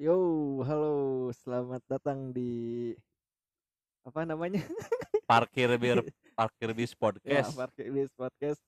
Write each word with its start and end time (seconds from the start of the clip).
Yo, 0.00 0.16
halo, 0.64 1.28
selamat 1.44 1.84
datang 1.84 2.32
di 2.32 2.88
apa 4.00 4.24
namanya? 4.24 4.64
Parkir 5.28 5.68
bir 5.76 6.00
parkir 6.40 6.72
bis 6.72 6.96
Ya, 6.96 6.98
podcast. 7.04 7.52
Parkir 7.52 7.86
Bis 7.92 8.08
Podcast. 8.16 8.60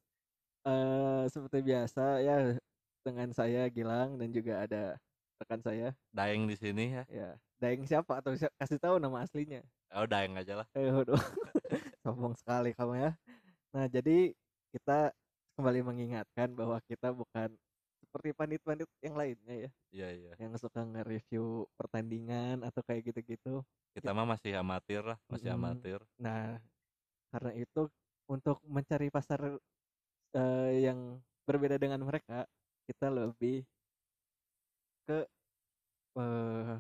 Eh 0.69 1.25
seperti 1.33 1.65
biasa 1.65 2.21
ya 2.21 2.53
dengan 3.01 3.33
saya 3.33 3.65
Gilang 3.73 4.21
dan 4.21 4.29
juga 4.29 4.69
ada 4.69 5.01
rekan 5.41 5.65
saya. 5.65 5.97
Daeng 6.13 6.45
di 6.45 6.53
sini 6.61 7.01
ya. 7.01 7.05
Ya, 7.09 7.31
Daeng 7.57 7.89
siapa 7.89 8.21
atau 8.21 8.37
si- 8.37 8.53
kasih 8.61 8.77
tahu 8.77 9.01
nama 9.01 9.25
aslinya? 9.25 9.65
Oh, 9.97 10.05
Daeng 10.05 10.37
aja 10.37 10.61
lah. 10.61 10.67
Eh, 10.77 10.93
waduh. 10.93 11.17
Sombong 12.05 12.37
sekali 12.37 12.77
kamu 12.77 13.09
ya. 13.09 13.11
Nah, 13.73 13.89
jadi 13.89 14.37
kita 14.69 15.17
kembali 15.57 15.81
mengingatkan 15.81 16.53
bahwa 16.53 16.77
kita 16.85 17.09
bukan 17.09 17.57
seperti 18.13 18.37
pandit-pandit 18.37 18.89
yang 19.01 19.17
lainnya 19.17 19.55
ya, 19.69 19.71
Iya, 19.89 20.09
iya. 20.13 20.33
yang 20.37 20.53
suka 20.61 20.85
nge-review 20.85 21.65
pertandingan 21.81 22.61
atau 22.61 22.85
kayak 22.85 23.09
gitu-gitu. 23.09 23.65
Kita 23.97 24.13
mah 24.13 24.29
masih 24.37 24.53
amatir 24.61 25.01
lah, 25.01 25.17
masih 25.33 25.49
Mm-mm. 25.49 25.57
amatir. 25.57 25.99
Nah, 26.21 26.61
karena 27.33 27.53
itu 27.57 27.89
untuk 28.29 28.61
mencari 28.69 29.09
pasar 29.09 29.41
eh, 30.37 30.73
yang 30.85 31.21
berbeda 31.49 31.77
dengan 31.81 32.01
mereka, 32.05 32.45
kita 32.89 33.09
lebih 33.09 33.65
ke 35.09 35.19
eh, 36.21 36.73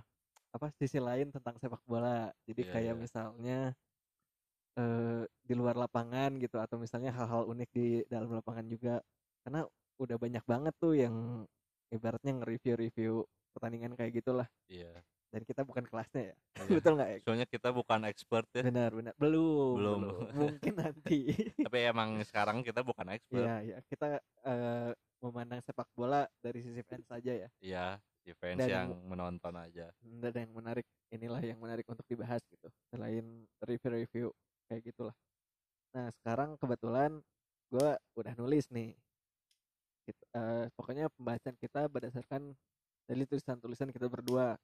apa 0.52 0.66
sisi 0.76 0.98
lain 1.00 1.32
tentang 1.32 1.56
sepak 1.60 1.82
bola. 1.88 2.28
Jadi 2.48 2.62
Iya, 2.62 2.72
kayak 2.72 2.94
iya. 2.94 3.02
misalnya 3.04 3.58
eh, 4.78 5.22
di 5.48 5.54
luar 5.56 5.76
lapangan 5.76 6.30
gitu 6.40 6.56
atau 6.60 6.76
misalnya 6.80 7.10
hal-hal 7.16 7.42
unik 7.52 7.68
di 7.72 7.86
dalam 8.12 8.30
lapangan 8.32 8.66
juga. 8.68 9.00
Karena 9.44 9.60
udah 10.02 10.16
banyak 10.18 10.44
banget 10.44 10.74
tuh 10.82 10.98
yang 10.98 11.46
ibaratnya 11.94 12.32
nge-review-review 12.42 13.22
pertandingan 13.54 13.94
kayak 13.94 14.18
gitulah. 14.18 14.48
Iya. 14.66 15.04
Dan 15.32 15.48
kita 15.48 15.64
bukan 15.64 15.88
kelasnya 15.88 16.32
ya. 16.32 16.36
Iya. 16.36 16.68
Betul 16.82 16.92
nggak 16.98 17.08
ya? 17.08 17.18
Soalnya 17.24 17.46
kita 17.48 17.68
bukan 17.72 18.00
expert 18.04 18.46
ya, 18.52 18.62
Benar, 18.66 18.90
benar. 18.92 19.14
Belum, 19.16 19.76
Belum. 19.78 20.00
Mungkin 20.42 20.74
nanti. 20.76 21.32
tapi 21.66 21.78
emang 21.88 22.20
sekarang 22.26 22.60
kita 22.60 22.84
bukan 22.84 23.16
expert. 23.16 23.40
Iya, 23.40 23.54
iya. 23.64 23.76
Kita 23.86 24.20
eh, 24.20 24.90
memandang 25.22 25.60
sepak 25.64 25.88
bola 25.96 26.26
dari 26.42 26.60
sisi 26.60 26.82
fans 26.84 27.06
saja 27.06 27.32
ya. 27.32 27.48
Iya, 27.62 27.86
si 28.26 28.34
fans 28.36 28.60
Dan- 28.60 28.68
yang 28.68 28.88
menonton 29.08 29.54
aja. 29.56 29.88
Dan 30.02 30.32
yang 30.34 30.52
menarik, 30.52 30.84
inilah 31.14 31.40
yang 31.40 31.60
menarik 31.62 31.86
untuk 31.88 32.04
dibahas 32.10 32.42
gitu. 32.50 32.68
Selain 32.92 33.24
review-review 33.64 34.34
kayak 34.68 34.82
gitulah. 34.84 35.16
Nah, 35.92 36.08
sekarang 36.20 36.56
kebetulan 36.60 37.20
gue 37.72 37.88
udah 38.20 38.32
nulis 38.36 38.68
nih. 38.68 38.92
Kita- 40.02 40.28
eh, 40.34 40.66
pokoknya 40.74 41.06
pembahasan 41.14 41.54
kita 41.58 41.86
berdasarkan 41.86 42.54
dari 43.06 43.22
tulisan-tulisan 43.26 43.90
kita 43.94 44.10
berdua. 44.10 44.58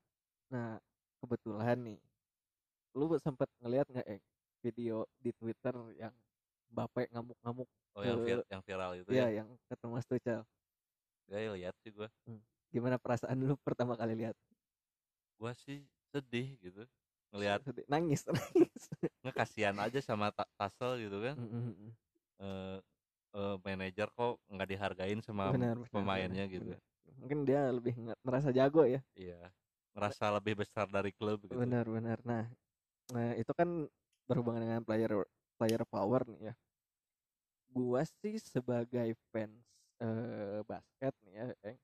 Nah, 0.51 0.79
kebetulan 1.23 1.79
nih, 1.79 1.99
lu 2.95 3.15
sempat 3.23 3.47
ngeliat 3.63 3.87
nggak 3.87 4.07
eh 4.09 4.21
video 4.59 5.07
di 5.23 5.31
Twitter 5.35 5.75
yang 5.95 6.15
Mbappe 6.69 7.09
ngamuk-ngamuk 7.15 7.69
Oh, 7.97 8.03
yang, 8.05 8.21
Ke- 8.21 8.27
vir- 8.27 8.47
yang 8.53 8.63
viral 8.63 8.93
itu 8.95 9.11
ya 9.11 9.27
ya. 9.27 9.43
yang 9.43 9.49
ketemu 9.67 9.91
Mas 9.99 10.07
Tuchel. 10.07 10.43
Gak 11.27 11.41
lihat 11.59 11.75
sih 11.83 11.91
gua. 11.91 12.09
Gimana 12.69 12.97
perasaan 13.01 13.35
lu 13.41 13.57
pertama 13.59 13.97
kali 13.99 14.15
lihat? 14.15 14.37
Gua 15.41 15.51
sih 15.57 15.83
sedih 16.13 16.55
gitu. 16.61 16.83
Ngelihat 17.33 17.65
Sedih. 17.65 17.85
nangis, 17.89 18.23
nangis. 18.31 18.85
ngekasihan 19.25 19.77
aja 19.83 19.99
sama 20.05 20.31
Ta- 20.31 20.49
Tassel 20.57 21.03
gitu 21.09 21.19
kan. 21.21 21.35
Mm, 21.37 21.49
mm, 21.49 21.73
mm. 21.75 22.79
Eh 23.35 23.39
eh, 23.39 23.55
manajer 23.61 24.09
kok 24.17 24.41
nggak 24.49 24.69
dihargain 24.73 25.21
sama 25.21 25.53
Benar, 25.53 25.77
benar, 25.77 25.91
pemainnya 25.93 26.45
benar, 26.49 26.55
gitu. 26.55 26.73
benar. 26.73 26.81
Mungkin 27.21 27.39
dia 27.45 27.61
lebih 27.75 27.95
merasa 28.25 28.49
jago 28.55 28.83
ya. 28.89 29.01
Iya. 29.17 29.53
Ngerasa 29.93 30.25
lebih 30.39 30.55
besar 30.63 30.87
dari 30.89 31.11
klub 31.13 31.45
gitu. 31.45 31.57
Benar, 31.59 31.85
benar. 31.89 32.19
Nah, 32.25 32.45
nah 33.13 33.29
itu 33.37 33.53
kan 33.53 33.69
berhubungan 34.29 34.63
dengan 34.65 34.83
player 34.85 35.13
player 35.61 35.83
power 35.89 36.23
nih 36.29 36.53
ya. 36.53 36.55
Gua 37.69 38.01
sih 38.05 38.41
sebagai 38.41 39.13
fans 39.29 39.61
eh, 40.01 40.61
basket 40.65 41.13
nih 41.27 41.35
ya, 41.37 41.47
Eng. 41.69 41.79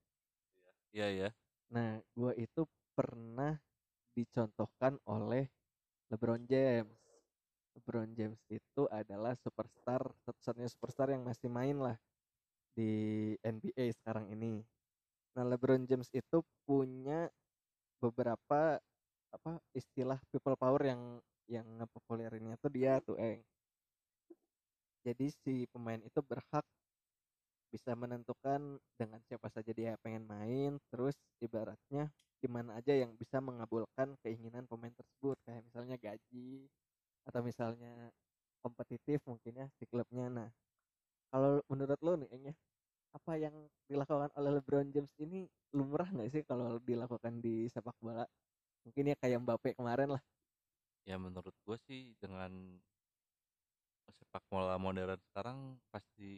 Iya, 0.95 1.07
iya. 1.11 1.29
Nah, 1.69 2.01
gua 2.17 2.33
itu 2.39 2.65
pernah 2.97 3.59
dicontohkan 4.17 4.97
oleh 5.05 5.51
LeBron 6.09 6.45
James. 6.49 7.04
LeBron 7.75 8.11
James 8.15 8.41
itu 8.51 8.83
adalah 8.91 9.35
superstar, 9.39 10.01
satu-satunya 10.25 10.71
superstar 10.71 11.11
yang 11.11 11.27
masih 11.27 11.51
main 11.51 11.77
lah 11.79 11.99
di 12.75 13.35
NBA 13.43 13.91
sekarang 13.99 14.31
ini. 14.31 14.63
Nah, 15.35 15.43
LeBron 15.47 15.83
James 15.91 16.07
itu 16.15 16.43
punya 16.63 17.27
beberapa 17.99 18.79
apa 19.35 19.59
istilah 19.75 20.23
people 20.31 20.55
power 20.55 20.83
yang 20.87 21.03
yang 21.51 21.67
ngepopulerinnya 21.83 22.55
tuh 22.63 22.71
dia 22.71 23.03
tuh, 23.03 23.19
Eng. 23.19 23.43
Jadi 25.05 25.27
si 25.45 25.69
pemain 25.69 26.01
itu 26.01 26.21
berhak 26.25 26.65
bisa 27.69 27.93
menentukan 27.99 28.79
dengan 28.95 29.19
siapa 29.27 29.51
saja 29.51 29.75
dia 29.75 29.99
pengen 30.01 30.25
main, 30.25 30.79
terus 30.89 31.19
ibaratnya 31.43 32.09
gimana 32.39 32.79
aja 32.79 32.95
yang 32.95 33.13
bisa 33.19 33.43
mengabulkan 33.43 34.15
keinginan 34.23 34.65
pemain 34.71 34.95
tersebut, 34.95 35.37
kayak 35.43 35.67
misalnya 35.67 35.99
gaji 35.99 36.71
atau 37.29 37.41
misalnya 37.45 38.13
kompetitif 38.65 39.19
mungkin 39.31 39.53
ya 39.63 39.67
si 39.79 39.85
klubnya. 39.91 40.27
Nah, 40.33 40.49
kalau 41.33 41.61
menurut 41.73 42.01
lo 42.07 42.13
nih, 42.21 42.29
Eng 42.35 42.45
ya, 42.53 42.55
apa 43.17 43.33
yang 43.41 43.55
dilakukan 43.91 44.31
oleh 44.39 44.51
LeBron 44.61 44.89
James 44.95 45.13
ini 45.21 45.47
lumrah 45.77 46.09
nggak 46.11 46.31
sih 46.35 46.43
kalau 46.51 46.79
dilakukan 46.83 47.41
di 47.45 47.69
sepak 47.75 47.97
bola? 48.03 48.25
Mungkin 48.87 49.13
ya 49.13 49.17
kayak 49.21 49.41
Mbappe 49.45 49.71
kemarin 49.79 50.11
lah. 50.19 50.23
ya 51.09 51.17
menurut 51.25 51.55
gue 51.65 51.77
sih 51.87 52.01
dengan 52.23 52.53
sepak 54.17 54.45
bola 54.51 54.77
modern 54.85 55.21
sekarang 55.29 55.59
pasti 55.93 56.29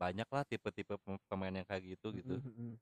banyak 0.00 0.28
lah 0.34 0.42
tipe-tipe 0.50 0.94
pem- 1.04 1.22
pemain 1.30 1.54
yang 1.58 1.66
kayak 1.70 1.84
gitu 1.96 2.08
gitu 2.18 2.36
Mm-mm. 2.44 2.78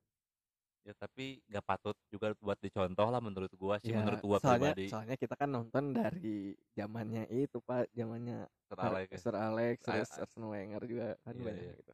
Ya 0.87 0.93
tapi 1.03 1.23
gak 1.53 1.65
patut 1.69 1.95
juga 2.13 2.27
buat 2.43 2.57
dicontoh 2.65 3.07
lah 3.13 3.21
menurut 3.27 3.51
gua 3.61 3.75
sih 3.83 3.91
Ya, 3.91 3.99
menurut 3.99 4.21
gua 4.23 4.39
soalnya, 4.41 4.71
pribadi 4.77 4.87
soalnya 4.89 5.15
kita 5.21 5.35
kan 5.41 5.49
nonton 5.55 5.93
dari 5.97 6.57
zamannya 6.77 7.21
itu 7.29 7.57
pak, 7.67 7.93
zamannya 7.93 8.35
Sir 8.69 8.79
Alex 8.87 9.09
ya. 9.17 9.21
Sir 9.21 9.35
Alex, 9.47 9.77
Nah, 9.87 9.93
terus 9.93 10.11
Arsene 10.21 10.47
Wenger 10.53 10.81
juga 10.91 11.05
kan 11.25 11.35
Iya, 11.35 11.47
banyak 11.47 11.65
iya. 11.65 11.75
gitu. 11.77 11.91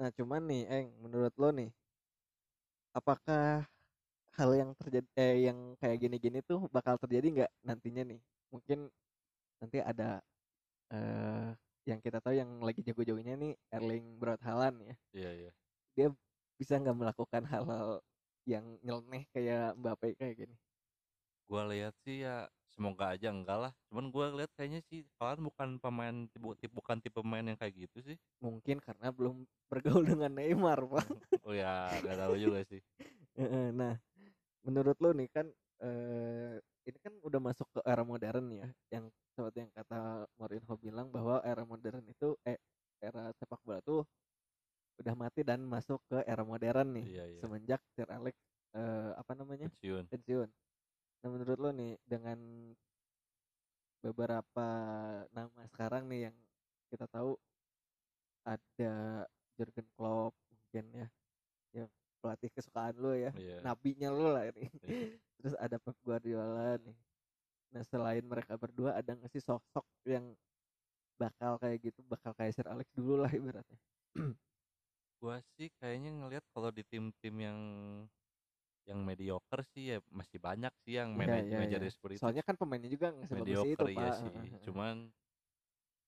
Nah 0.00 0.10
cuman 0.18 0.42
nih, 0.50 0.62
Eng, 0.76 0.88
menurut 1.04 1.34
lo 1.42 1.48
nih, 1.58 1.70
apakah 2.96 3.68
hal 4.38 4.50
yang 4.56 4.70
terjadi, 4.78 5.08
eh 5.18 5.36
yang 5.50 5.58
kayak 5.80 5.98
gini-gini 6.02 6.40
tuh 6.44 6.68
bakal 6.72 6.96
terjadi 7.02 7.26
nggak 7.44 7.52
nantinya 7.66 8.02
nih? 8.08 8.20
Mungkin 8.54 8.78
nanti 9.62 9.78
ada 9.82 10.22
eh 10.92 11.50
yang 11.88 12.00
kita 12.04 12.18
tahu 12.24 12.34
yang 12.36 12.50
lagi 12.66 12.80
jago-jagonya 12.86 13.34
nih 13.40 13.52
Erling 13.74 14.18
Braut 14.20 14.42
Haaland 14.44 14.78
ya, 14.84 14.96
iya 15.16 15.30
iya 15.38 15.50
bisa 16.60 16.74
nggak 16.82 16.96
melakukan 17.00 17.42
hal-hal 17.52 17.88
yang 18.48 18.66
nyeleneh 18.86 19.24
kayak 19.34 19.76
Mbappe 19.80 20.08
kayak 20.20 20.34
gini? 20.46 20.56
gua 21.50 21.62
lihat 21.72 21.94
sih 22.04 22.16
ya 22.24 22.36
semoga 22.74 23.04
aja 23.14 23.28
enggak 23.34 23.58
lah 23.64 23.72
cuman 23.88 24.06
gua 24.14 24.26
lihat 24.38 24.50
kayaknya 24.56 24.80
sih 24.88 25.00
Haaland 25.18 25.42
bukan 25.48 25.68
pemain 25.82 26.16
tipe, 26.32 26.46
tipe 26.60 26.72
bukan 26.78 26.96
tipe 27.02 27.18
pemain 27.20 27.44
yang 27.48 27.58
kayak 27.60 27.74
gitu 27.88 27.98
sih 28.08 28.16
Mungkin 28.42 28.78
karena 28.82 29.08
belum 29.10 29.36
bergaul 29.70 30.02
dengan 30.06 30.30
Neymar, 30.38 30.78
Pak. 30.86 31.06
oh 31.46 31.54
ya 31.54 31.98
nggak 32.02 32.18
tahu 32.22 32.34
juga 32.38 32.60
sih 32.70 32.80
Nah, 33.80 33.94
menurut 34.66 34.96
lo 35.02 35.10
nih 35.16 35.28
kan 35.32 35.46
eh 35.82 36.58
ini 36.88 36.98
kan 37.04 37.14
udah 37.22 37.40
masuk 37.42 37.68
ke 37.74 37.80
era 37.86 38.02
modern 38.02 38.46
ya, 38.50 38.68
yang 38.90 39.10
seperti 39.36 39.66
yang 39.66 39.72
kata 39.74 40.26
Mourinho 40.38 40.74
bilang 40.80 41.08
bahwa 41.14 41.38
era 41.46 41.62
modern 41.66 42.02
itu 42.10 42.34
eh 42.46 42.58
era 43.02 43.30
sepak 43.38 43.60
bola 43.62 43.78
tuh 43.84 44.02
udah 44.98 45.14
mati 45.14 45.46
dan 45.46 45.62
masuk 45.62 46.02
ke 46.10 46.26
era 46.26 46.42
modern 46.42 46.98
nih 46.98 47.06
iya 47.06 47.24
iya 47.30 47.40
semenjak 47.40 47.80
Sir 47.94 48.08
Alex 48.10 48.34
eh, 48.74 49.12
apa 49.14 49.32
namanya 49.38 49.70
pensiun 49.70 50.04
pensiun. 50.10 50.48
Nah, 51.18 51.28
menurut 51.34 51.58
lo 51.58 51.70
nih 51.74 51.98
dengan 52.06 52.38
beberapa 53.98 54.68
nama 55.34 55.62
sekarang 55.74 56.06
nih 56.06 56.30
yang 56.30 56.36
kita 56.88 57.10
tahu 57.10 57.34
ada 58.46 59.26
Jurgen 59.58 59.88
Klopp 59.98 60.38
mungkin 60.48 60.84
ya, 60.94 61.08
yang 61.74 61.90
pelatih 62.22 62.50
kesukaan 62.54 62.94
lo 62.96 63.12
ya 63.12 63.34
iya 63.34 63.58
nabinya 63.60 64.08
lu 64.14 64.30
lah 64.30 64.46
ini. 64.50 64.66
Iya. 64.88 65.18
Terus 65.38 65.54
ada 65.54 65.78
Pep 65.78 65.94
Guardiola 66.02 66.74
nih. 66.82 66.98
Nah 67.70 67.82
selain 67.86 68.26
mereka 68.26 68.58
berdua 68.58 68.98
ada 68.98 69.14
nggak 69.14 69.30
sih 69.30 69.38
sosok 69.38 69.86
yang 70.02 70.34
bakal 71.14 71.58
kayak 71.62 71.78
gitu, 71.90 72.02
bakal 72.06 72.34
kayak 72.34 72.54
Sir 72.54 72.66
Alex 72.66 72.90
dulu 72.94 73.22
lah 73.22 73.30
ibaratnya. 73.30 73.78
gua 75.18 75.36
sih 75.58 75.68
kayaknya 75.82 76.10
ngelihat 76.14 76.44
kalau 76.54 76.70
di 76.70 76.82
tim-tim 76.86 77.34
yang 77.36 77.58
yang 78.88 79.04
mediocre 79.04 79.60
sih 79.76 79.92
ya 79.92 79.98
masih 80.08 80.40
banyak 80.40 80.72
sih 80.86 80.96
yang 80.96 81.12
Iya, 81.12 81.20
manaj- 81.20 81.44
iya, 81.44 81.56
manajer 81.60 81.80
iya. 81.84 81.90
seperti 81.92 82.14
itu. 82.16 82.22
Soalnya 82.24 82.42
kan 82.46 82.54
pemainnya 82.56 82.88
juga 82.88 83.06
nggak 83.12 83.28
sebagus 83.28 83.60
itu 83.68 83.84
ya 83.84 83.96
pak. 83.98 84.14
sih. 84.16 84.50
Cuman 84.64 84.94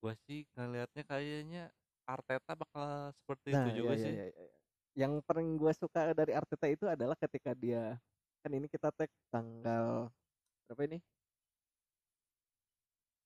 gua 0.00 0.14
sih 0.24 0.38
ngelihatnya 0.56 1.02
kayaknya 1.04 1.62
Arteta 2.08 2.52
bakal 2.56 3.12
seperti 3.14 3.48
Nah, 3.52 3.62
itu 3.62 3.70
juga 3.84 3.92
iya, 3.94 4.00
sih. 4.00 4.14
iya, 4.16 4.26
iya, 4.32 4.44
iya. 4.48 4.58
Yang 5.06 5.12
paling 5.22 5.48
gue 5.54 5.72
suka 5.76 6.00
dari 6.16 6.32
Arteta 6.34 6.66
itu 6.66 6.84
adalah 6.88 7.14
ketika 7.14 7.54
dia 7.54 8.00
kan 8.40 8.50
ini 8.50 8.66
kita 8.66 8.88
tag 8.90 9.12
tanggal 9.28 10.08
berapa 10.66 10.82
ini? 10.88 10.98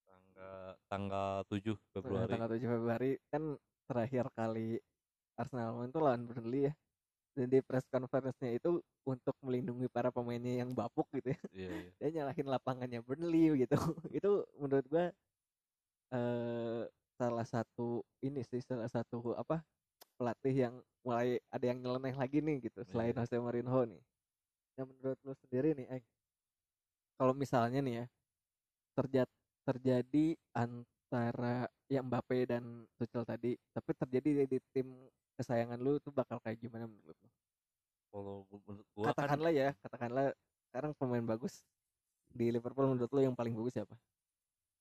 Tanggal 0.05 0.59
tanggal 0.91 1.31
7 1.47 1.73
Nah, 1.73 1.81
Februari. 1.95 2.29
tanggal 2.29 2.49
7 2.51 2.67
Februari. 2.67 3.11
Kan 3.31 3.43
terakhir 3.87 4.25
kali 4.35 4.77
Arsenal 5.35 5.75
main 5.75 5.91
itu 5.91 5.99
lawan 5.99 6.23
Burnley 6.27 6.71
ya. 6.71 6.73
Dan 7.35 7.51
di 7.51 7.59
press 7.59 7.83
conference-nya 7.91 8.55
itu 8.55 8.79
untuk 9.03 9.35
melindungi 9.43 9.91
para 9.91 10.07
pemainnya 10.07 10.63
yang 10.63 10.71
bapuk 10.71 11.03
gitu 11.11 11.35
ya. 11.35 11.41
Iya 11.51 11.69
iya. 11.75 11.89
Dia 11.99 12.09
nyalahin 12.21 12.47
lapangannya 12.47 12.99
Burnley 13.03 13.67
gitu. 13.67 13.75
Itu 14.17 14.47
menurut 14.55 14.85
gua 14.87 15.11
eh 16.15 16.83
salah 17.15 17.47
satu 17.47 18.03
ini 18.23 18.43
sih 18.43 18.59
salah 18.63 18.87
satu 18.91 19.35
apa 19.35 19.63
pelatih 20.15 20.55
yang 20.67 20.75
mulai 21.03 21.39
ada 21.51 21.65
yang 21.67 21.79
nyeleneh 21.83 22.15
lagi 22.15 22.39
nih 22.39 22.71
gitu 22.71 22.83
selain 22.87 23.11
Iya. 23.11 23.23
Jose 23.23 23.35
Mourinho 23.39 23.81
nih. 23.87 24.01
Yang 24.79 24.87
menurut 24.95 25.19
lu 25.23 25.33
sendiri 25.35 25.69
nih 25.75 25.87
Eng 25.99 26.05
kalau 27.15 27.31
misalnya 27.35 27.79
nih 27.79 27.95
ya 28.03 28.05
terjadi 28.95 29.35
terjadi 29.65 30.25
antara 30.55 31.67
ya 31.87 31.99
Mbappe 32.03 32.37
dan 32.47 32.85
Tuchel 32.99 33.23
tadi 33.23 33.55
tapi 33.71 33.91
terjadi 33.95 34.45
di 34.47 34.59
tim 34.75 34.87
kesayangan 35.35 35.79
lu 35.79 35.99
tuh 35.99 36.11
bakal 36.15 36.39
kayak 36.41 36.57
gimana 36.59 36.87
menurut 36.87 37.15
lu? 37.19 37.29
Kalau 38.11 38.35
menurut 38.47 38.87
gua 38.95 39.11
kan 39.11 39.27
katakanlah 39.27 39.51
ya 39.51 39.69
katakanlah 39.83 40.25
sekarang 40.71 40.91
pemain 40.95 41.25
bagus 41.27 41.63
di 42.31 42.51
Liverpool 42.51 42.87
menurut 42.95 43.11
lu 43.11 43.21
yang 43.23 43.35
paling 43.35 43.51
bagus 43.55 43.75
siapa? 43.75 43.95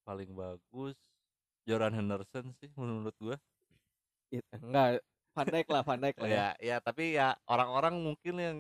Paling 0.07 0.31
bagus 0.33 0.97
Jordan 1.67 1.95
Henderson 1.99 2.55
sih 2.63 2.71
menurut 2.79 3.15
gua. 3.19 3.37
It, 4.31 4.45
enggak. 4.55 5.03
Van 5.35 5.47
Dijk 5.51 5.69
lah 5.71 5.83
Van 5.83 5.99
Dijk 5.99 6.17
lah 6.23 6.29
ya. 6.31 6.37
Ya 6.39 6.49
ya 6.63 6.77
tapi 6.79 7.19
ya 7.19 7.35
orang-orang 7.51 7.99
mungkin 7.99 8.35
yang 8.39 8.57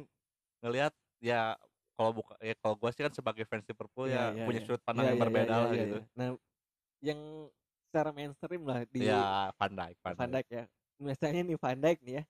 ngelihat 0.58 0.90
ya 1.22 1.54
kalau 1.94 2.10
buka 2.10 2.34
ya 2.42 2.54
kalau 2.58 2.74
gua 2.74 2.90
sih 2.90 3.06
kan 3.06 3.14
sebagai 3.14 3.46
fans 3.46 3.62
Liverpool 3.70 4.10
Iya, 4.10 4.34
ya 4.34 4.42
iya, 4.42 4.44
punya 4.50 4.60
iya. 4.60 4.66
sudut 4.66 4.82
pandang 4.82 5.06
Iya, 5.06 5.10
yang 5.14 5.18
iya, 5.18 5.24
berbeda 5.24 5.46
iya, 5.54 5.62
lah 5.62 5.70
iya, 5.70 5.78
gitu. 5.78 5.98
Iya. 5.98 6.10
nah 6.18 6.28
yang 7.04 7.20
secara 7.86 8.10
mainstream 8.10 8.62
lah 8.66 8.78
di 8.90 9.06
ya 9.06 9.54
Van 9.54 9.72
Dijk 9.78 9.96
Van, 10.02 10.14
Van 10.18 10.30
Dijk 10.34 10.48
ya 10.50 10.64
misalnya 11.00 11.42
nih 11.46 11.58
Van 11.58 11.78
Dijk 11.78 11.98
nih 12.04 12.14
ya 12.20 12.24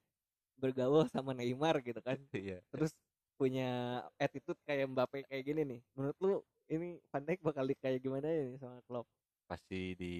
bergaul 0.58 1.04
sama 1.10 1.34
Neymar 1.34 1.82
gitu 1.82 2.00
kan. 2.00 2.16
Iya 2.34 2.58
terus 2.72 2.92
punya 3.34 4.00
attitude 4.16 4.58
kayak 4.62 4.86
Mbappe 4.94 5.26
kayak 5.26 5.42
gini 5.42 5.62
nih 5.66 5.80
menurut 5.98 6.18
lu 6.22 6.34
ini 6.70 6.98
Van 7.10 7.22
Dijk 7.24 7.40
bakal 7.44 7.64
di 7.68 7.74
kayak 7.76 8.00
gimana 8.00 8.26
ya 8.30 8.42
nih 8.48 8.58
sama 8.62 8.78
Klopp? 8.86 9.06
Pasti 9.50 9.94
di 9.98 10.14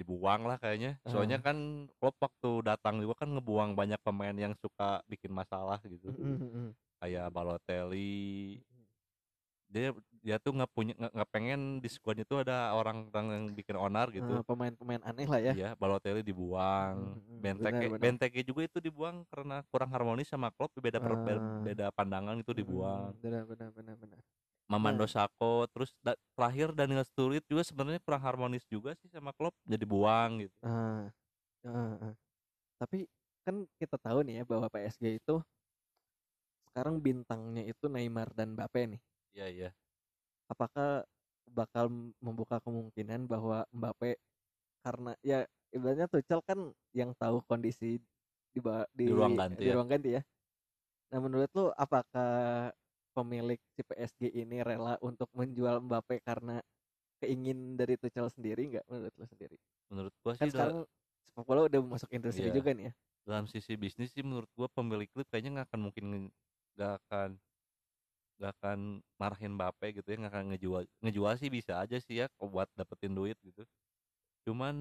dibuang 0.00 0.48
lah 0.48 0.56
kayaknya. 0.56 0.96
Soalnya 1.04 1.38
kan 1.44 1.88
Klopp 2.00 2.16
waktu 2.20 2.64
datang 2.64 3.04
juga 3.04 3.24
kan 3.24 3.28
ngebuang 3.36 3.76
banyak 3.76 4.00
pemain 4.00 4.32
yang 4.32 4.56
suka 4.56 5.04
bikin 5.04 5.28
masalah 5.32 5.76
gitu. 5.84 6.08
Kayak 7.00 7.28
Balotelli 7.32 8.60
dia 9.74 9.88
dia 10.24 10.36
tuh 10.44 10.52
nggak 10.56 10.70
punya 10.76 10.92
nggak 11.16 11.30
pengen 11.34 11.60
di 11.82 11.88
squadnya 11.94 12.24
tuh 12.30 12.38
ada 12.44 12.54
orang-orang 12.78 13.26
yang 13.36 13.44
bikin 13.58 13.76
onar 13.86 14.06
gitu 14.18 14.32
Ah, 14.32 14.42
pemain-pemain 14.46 15.02
aneh 15.08 15.26
lah 15.32 15.40
ya 15.40 15.54
Iya, 15.54 15.66
Balotelli 15.80 16.22
dibuang, 16.28 16.96
Mm, 16.96 17.18
mm, 17.28 17.40
Benteke, 17.42 17.84
benar, 17.84 17.84
benar. 17.90 18.00
Benteke 18.02 18.40
juga 18.48 18.62
itu 18.68 18.78
dibuang 18.86 19.16
karena 19.30 19.54
kurang 19.70 19.90
harmonis 19.94 20.28
sama 20.32 20.48
Klopp, 20.54 20.72
beda 20.84 20.98
per- 21.02 21.42
beda, 21.66 21.84
pandangan 21.96 22.36
itu 22.42 22.52
dibuang. 22.60 23.10
Mm, 23.10 23.20
benar 23.22 23.42
benar 23.50 23.70
benar 23.76 23.96
benar 24.02 24.20
Mamando 24.72 25.04
Nah. 25.04 25.12
Sako, 25.14 25.52
terus 25.72 25.90
da- 26.06 26.16
terakhir 26.36 26.68
Daniel 26.78 27.04
Sturridge 27.08 27.44
juga 27.50 27.62
sebenarnya 27.68 28.00
kurang 28.06 28.22
harmonis 28.26 28.64
juga 28.74 28.90
sih 29.00 29.08
sama 29.14 29.30
Klopp, 29.36 29.54
jadi 29.72 29.84
buang 29.92 30.30
gitu. 30.48 30.56
Ah, 30.64 31.08
ah, 31.66 31.92
ah. 32.06 32.14
Tapi 32.80 32.98
kan 33.46 33.56
kita 33.80 33.96
tahu 34.04 34.18
nih 34.26 34.34
ya 34.40 34.44
bahwa 34.50 34.66
PSG 34.72 35.06
itu 35.20 35.34
sekarang 36.70 36.96
bintangnya 37.06 37.62
itu 37.72 37.86
Neymar 37.94 38.28
dan 38.38 38.48
Mbappe 38.56 38.82
nih. 38.96 39.00
Iya 39.34 39.46
iya. 39.50 39.74
Apakah 40.50 41.06
bakal 41.50 41.90
membuka 42.22 42.58
kemungkinan 42.62 43.26
bahwa 43.30 43.66
Mbappe 43.74 44.18
karena 44.84 45.12
ya 45.24 45.46
ibaratnya 45.74 46.08
Tuchel 46.10 46.40
kan 46.44 46.72
yang 46.96 47.12
tahu 47.18 47.42
kondisi 47.46 48.00
di 48.54 48.60
di, 48.94 49.06
Di 49.06 49.10
ruang 49.16 49.34
ganti 49.40 49.62
di 49.62 49.66
ya. 49.72 49.76
ruang 49.76 49.88
ganti 49.90 50.16
ya. 50.18 50.22
Nah 51.12 51.20
menurut 51.22 51.50
lu 51.56 51.70
apakah 51.74 52.72
pemilik 53.16 53.60
si 53.74 53.82
PSG 53.86 54.22
ini 54.32 54.62
rela 54.64 54.96
untuk 55.04 55.28
menjual 55.36 55.82
Mbappe 55.84 56.22
karena 56.24 56.62
keingin 57.22 57.76
dari 57.80 57.96
Tuchel 58.00 58.28
sendiri 58.32 58.62
nggak 58.76 58.86
menurut 58.90 59.14
lu 59.18 59.26
sendiri? 59.28 59.56
Menurut 59.90 60.14
gua 60.22 60.34
Kan 60.40 60.48
sih 60.50 60.50
sekarang 60.50 60.86
sepak 61.26 61.44
bola 61.48 61.66
udah 61.70 61.80
masuk 61.84 62.10
industri 62.14 62.48
Iya. 62.48 62.54
juga 62.54 62.72
nih 62.76 62.92
ya. 62.92 62.94
dalam 63.28 63.46
sisi 63.52 63.74
bisnis 63.78 64.10
sih 64.14 64.24
menurut 64.26 64.50
gua 64.58 64.68
pemilik 64.72 65.08
klub 65.12 65.26
kayaknya 65.30 65.50
nggak 65.62 65.68
akan 65.72 65.80
mungkin 65.86 66.06
nggak 66.76 66.92
akan 67.04 67.30
nggak 68.40 68.52
akan 68.58 68.80
marahin 69.20 69.52
Mbappe 69.60 69.86
gitu 70.00 70.08
ya 70.08 70.16
nggak 70.24 70.32
akan 70.34 70.46
ngejual 70.56 70.82
ngejual 71.04 71.34
sih 71.36 71.50
bisa 71.52 71.72
aja 71.84 71.98
sih 72.00 72.24
ya 72.24 72.26
buat 72.40 72.68
dapetin 72.74 73.12
duit 73.14 73.36
gitu 73.44 73.62
cuman 74.48 74.76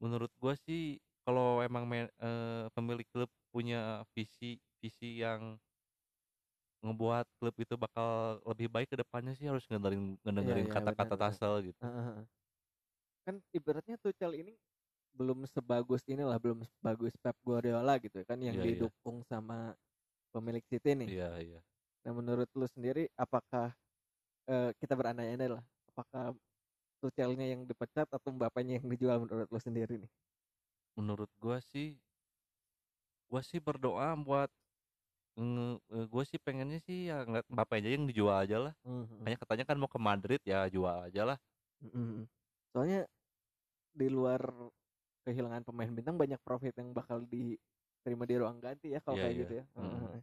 menurut 0.00 0.32
gua 0.40 0.54
sih 0.56 0.98
kalau 1.24 1.60
emang 1.64 1.84
me- 1.88 2.12
eh, 2.20 2.64
pemilik 2.74 3.06
klub 3.12 3.30
punya 3.52 4.04
visi 4.16 4.58
visi 4.80 5.20
yang 5.20 5.60
ngebuat 6.84 7.26
klub 7.38 7.54
itu 7.60 7.74
bakal 7.76 8.40
lebih 8.50 8.68
baik 8.72 8.88
ke 8.92 8.96
depannya 9.02 9.32
sih 9.36 9.46
harus 9.50 9.64
ngedengerin 9.68 10.16
ngedengerin 10.24 10.68
iya, 10.68 10.74
kata-kata 10.74 11.12
benar, 11.12 11.28
benar. 11.28 11.40
Tuchel 11.40 11.54
gitu. 11.72 11.80
Kan 13.24 13.40
ibaratnya 13.56 13.96
Tuchel 14.00 14.32
ini 14.40 14.54
belum 15.18 15.44
sebagus 15.48 16.02
inilah 16.08 16.38
belum 16.42 16.60
sebagus 16.66 17.14
Pep 17.22 17.36
Guardiola 17.46 17.94
gitu 18.04 18.20
kan 18.28 18.38
yang 18.40 18.56
Iya, 18.56 18.64
iya. 18.68 18.90
didukung 18.96 19.22
sama 19.26 19.76
pemilik 20.34 20.64
City 20.70 20.92
nih. 20.98 21.10
iya 21.10 21.26
iya 21.44 21.60
Nah 22.04 22.12
menurut 22.16 22.48
lu 22.56 22.66
sendiri 22.68 23.08
apakah 23.16 23.76
eh, 24.50 24.70
kita 24.80 24.94
berandai-andai 24.98 25.50
lah 25.50 25.64
apakah 25.90 26.36
Tuchelnya 27.02 27.46
yang 27.52 27.62
dipecat 27.70 28.08
atau 28.10 28.30
Mbappe-nya 28.34 28.80
yang 28.82 28.88
dijual 28.92 29.18
menurut 29.24 29.48
lu 29.52 29.60
sendiri 29.62 29.96
nih? 30.02 30.10
menurut 30.96 31.30
gua 31.42 31.58
sih 31.70 31.88
gua 33.30 33.40
sih 33.48 33.60
berdoa 33.66 34.08
buat 34.26 34.50
eh, 35.38 36.06
gua 36.12 36.24
sih 36.30 36.38
pengennya 36.40 36.78
sih 36.86 37.10
ya 37.10 37.22
ngeliat 37.26 37.46
Mbappe 37.50 37.74
aja 37.80 37.90
yang 37.96 38.04
dijual 38.10 38.36
aja 38.44 38.56
lah 38.70 38.74
Mhm. 38.84 39.20
makanya 39.20 39.38
katanya 39.42 39.64
kan 39.68 39.76
mau 39.80 39.90
ke 39.90 40.00
Madrid 40.00 40.40
ya 40.46 40.66
jual 40.72 40.96
aja 41.08 41.22
lah 41.28 41.38
Mhm. 41.80 42.28
Soalnya 42.72 43.00
di 43.94 44.08
luar 44.12 44.40
kehilangan 45.26 45.64
pemain 45.68 45.90
bintang 45.92 46.16
banyak 46.20 46.40
profit 46.42 46.74
yang 46.80 46.92
bakal 46.96 47.22
diterima 47.26 48.24
di 48.28 48.36
ruang 48.40 48.58
ganti 48.62 48.92
ya 48.94 49.00
kalau 49.04 49.16
Iya, 49.16 49.22
kayak 49.22 49.36
iya. 49.36 49.46
gitu 49.46 49.52
ya. 49.62 49.66
Mhm. 49.80 50.04
Heeh. 50.08 50.22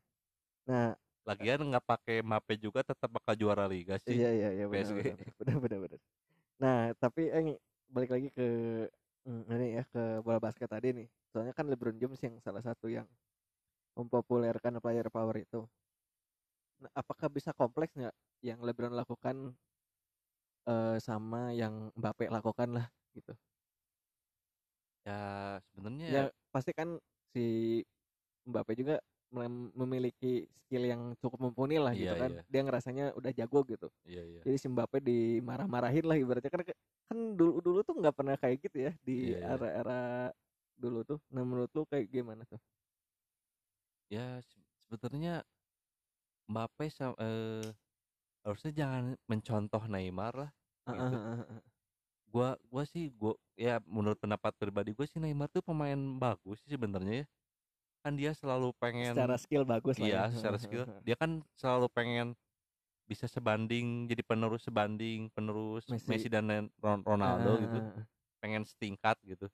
Nah, 0.69 0.87
lagian 1.27 1.59
nggak 1.69 1.85
pakai 1.91 2.15
Mbappe 2.27 2.53
juga 2.65 2.79
tetap 2.89 3.09
bakal 3.17 3.33
juara 3.41 3.65
liga 3.73 3.95
sih 4.07 4.17
iya 4.17 4.27
iya 4.37 4.47
iya 4.57 4.65
benar 4.73 4.91
PSG. 4.95 4.99
benar 5.39 5.57
benar 5.63 5.79
benar. 5.85 5.99
Nah, 6.63 6.77
tapi 7.01 7.21
eh 7.37 7.43
balik 7.95 8.11
lagi 8.15 8.27
ke 8.37 8.43
mm, 9.27 9.41
ini 9.53 9.67
ya 9.77 9.83
ke 9.93 10.01
bola 10.25 10.39
basket 10.45 10.69
tadi 10.75 10.87
nih. 10.97 11.07
Soalnya 11.31 11.53
kan 11.57 11.65
LeBron 11.71 11.97
James 12.01 12.21
yang 12.25 12.35
salah 12.45 12.63
satu 12.67 12.87
yang 12.97 13.07
mempopulerkan 13.97 14.75
player 14.83 15.07
power 15.15 15.35
itu. 15.45 15.59
Nah, 16.81 16.91
apakah 17.01 17.27
bisa 17.37 17.51
kompleks 17.59 17.93
nggak 17.97 18.15
yang 18.47 18.59
LeBron 18.65 18.93
lakukan 18.99 19.35
eh, 20.69 20.97
sama 21.07 21.41
yang 21.61 21.73
Mbappe 21.97 22.25
lakukan 22.35 22.69
lah 22.77 22.85
gitu? 23.17 23.33
ya 25.07 25.19
sebenarnya 25.73 26.07
ya 26.07 26.21
pasti 26.53 26.71
kan 26.75 26.99
si 27.33 27.41
Mbappe 28.49 28.73
juga 28.79 28.95
memiliki 29.31 30.47
skill 30.63 30.83
yang 30.87 31.01
cukup 31.19 31.39
mumpuni 31.43 31.77
lah 31.79 31.91
gitu 31.95 32.07
Iya, 32.07 32.21
kan 32.21 32.31
iya. 32.35 32.41
dia 32.47 32.61
ngerasanya 32.63 33.03
udah 33.19 33.31
jago 33.35 33.59
gitu 33.67 33.87
iya 34.07 34.23
iya 34.23 34.39
jadi 34.47 34.57
si 34.59 34.67
Mbappe 34.71 34.97
dimarah-marahin 35.03 36.05
lah 36.07 36.15
ibaratnya 36.15 36.51
kan 36.51 36.61
kan 37.07 37.17
dulu 37.35 37.59
dulu 37.63 37.79
tuh 37.83 37.95
nggak 37.99 38.15
pernah 38.15 38.35
kayak 38.39 38.57
gitu 38.63 38.77
ya 38.87 38.91
di 39.03 39.35
Iya, 39.35 39.37
iya. 39.39 39.47
era-era 39.47 39.99
dulu 40.77 40.99
tuh 41.03 41.19
nah 41.33 41.43
menurut 41.43 41.71
lu 41.75 41.83
kayak 41.87 42.07
gimana 42.11 42.43
tuh 42.47 42.59
ya 44.09 44.39
se- 44.41 44.63
sebenarnya 44.87 45.43
Mbappe 46.47 46.85
sa- 46.87 47.17
eh, 47.19 47.67
harusnya 48.45 48.71
jangan 48.71 49.03
mencontoh 49.27 49.83
Neymar 49.91 50.33
lah 50.35 50.51
Ah, 50.87 50.95
gitu. 50.95 51.15
ah, 51.19 51.43
ah, 51.43 51.53
ah. 51.59 51.61
gua 52.31 52.49
gua 52.71 52.83
sih 52.87 53.11
gua 53.11 53.35
ya 53.59 53.79
menurut 53.83 54.19
pendapat 54.19 54.53
pribadi 54.55 54.91
gue 54.95 55.05
sih 55.07 55.19
Neymar 55.19 55.49
tuh 55.51 55.63
pemain 55.63 55.97
bagus 56.19 56.63
sih 56.63 56.71
sebenarnya 56.75 57.23
ya 57.23 57.27
kan 58.07 58.15
dia 58.15 58.31
selalu 58.31 58.71
pengen 58.79 59.15
secara 59.15 59.35
skill 59.43 59.63
bagus 59.67 59.97
lah 60.01 60.07
iya 60.07 60.15
ya 60.15 60.23
secara 60.31 60.57
skill 60.61 60.83
dia 61.03 61.15
kan 61.19 61.43
selalu 61.59 61.87
pengen 61.91 62.27
bisa 63.07 63.25
sebanding 63.27 64.07
jadi 64.11 64.23
penerus 64.25 64.63
sebanding 64.67 65.31
penerus 65.35 65.85
Messi. 65.87 66.07
Messi, 66.07 66.27
dan 66.31 66.71
Ronaldo 66.81 67.55
Ah, 67.55 67.59
gitu 67.63 67.79
pengen 68.43 68.63
setingkat 68.67 69.17
gitu 69.25 69.47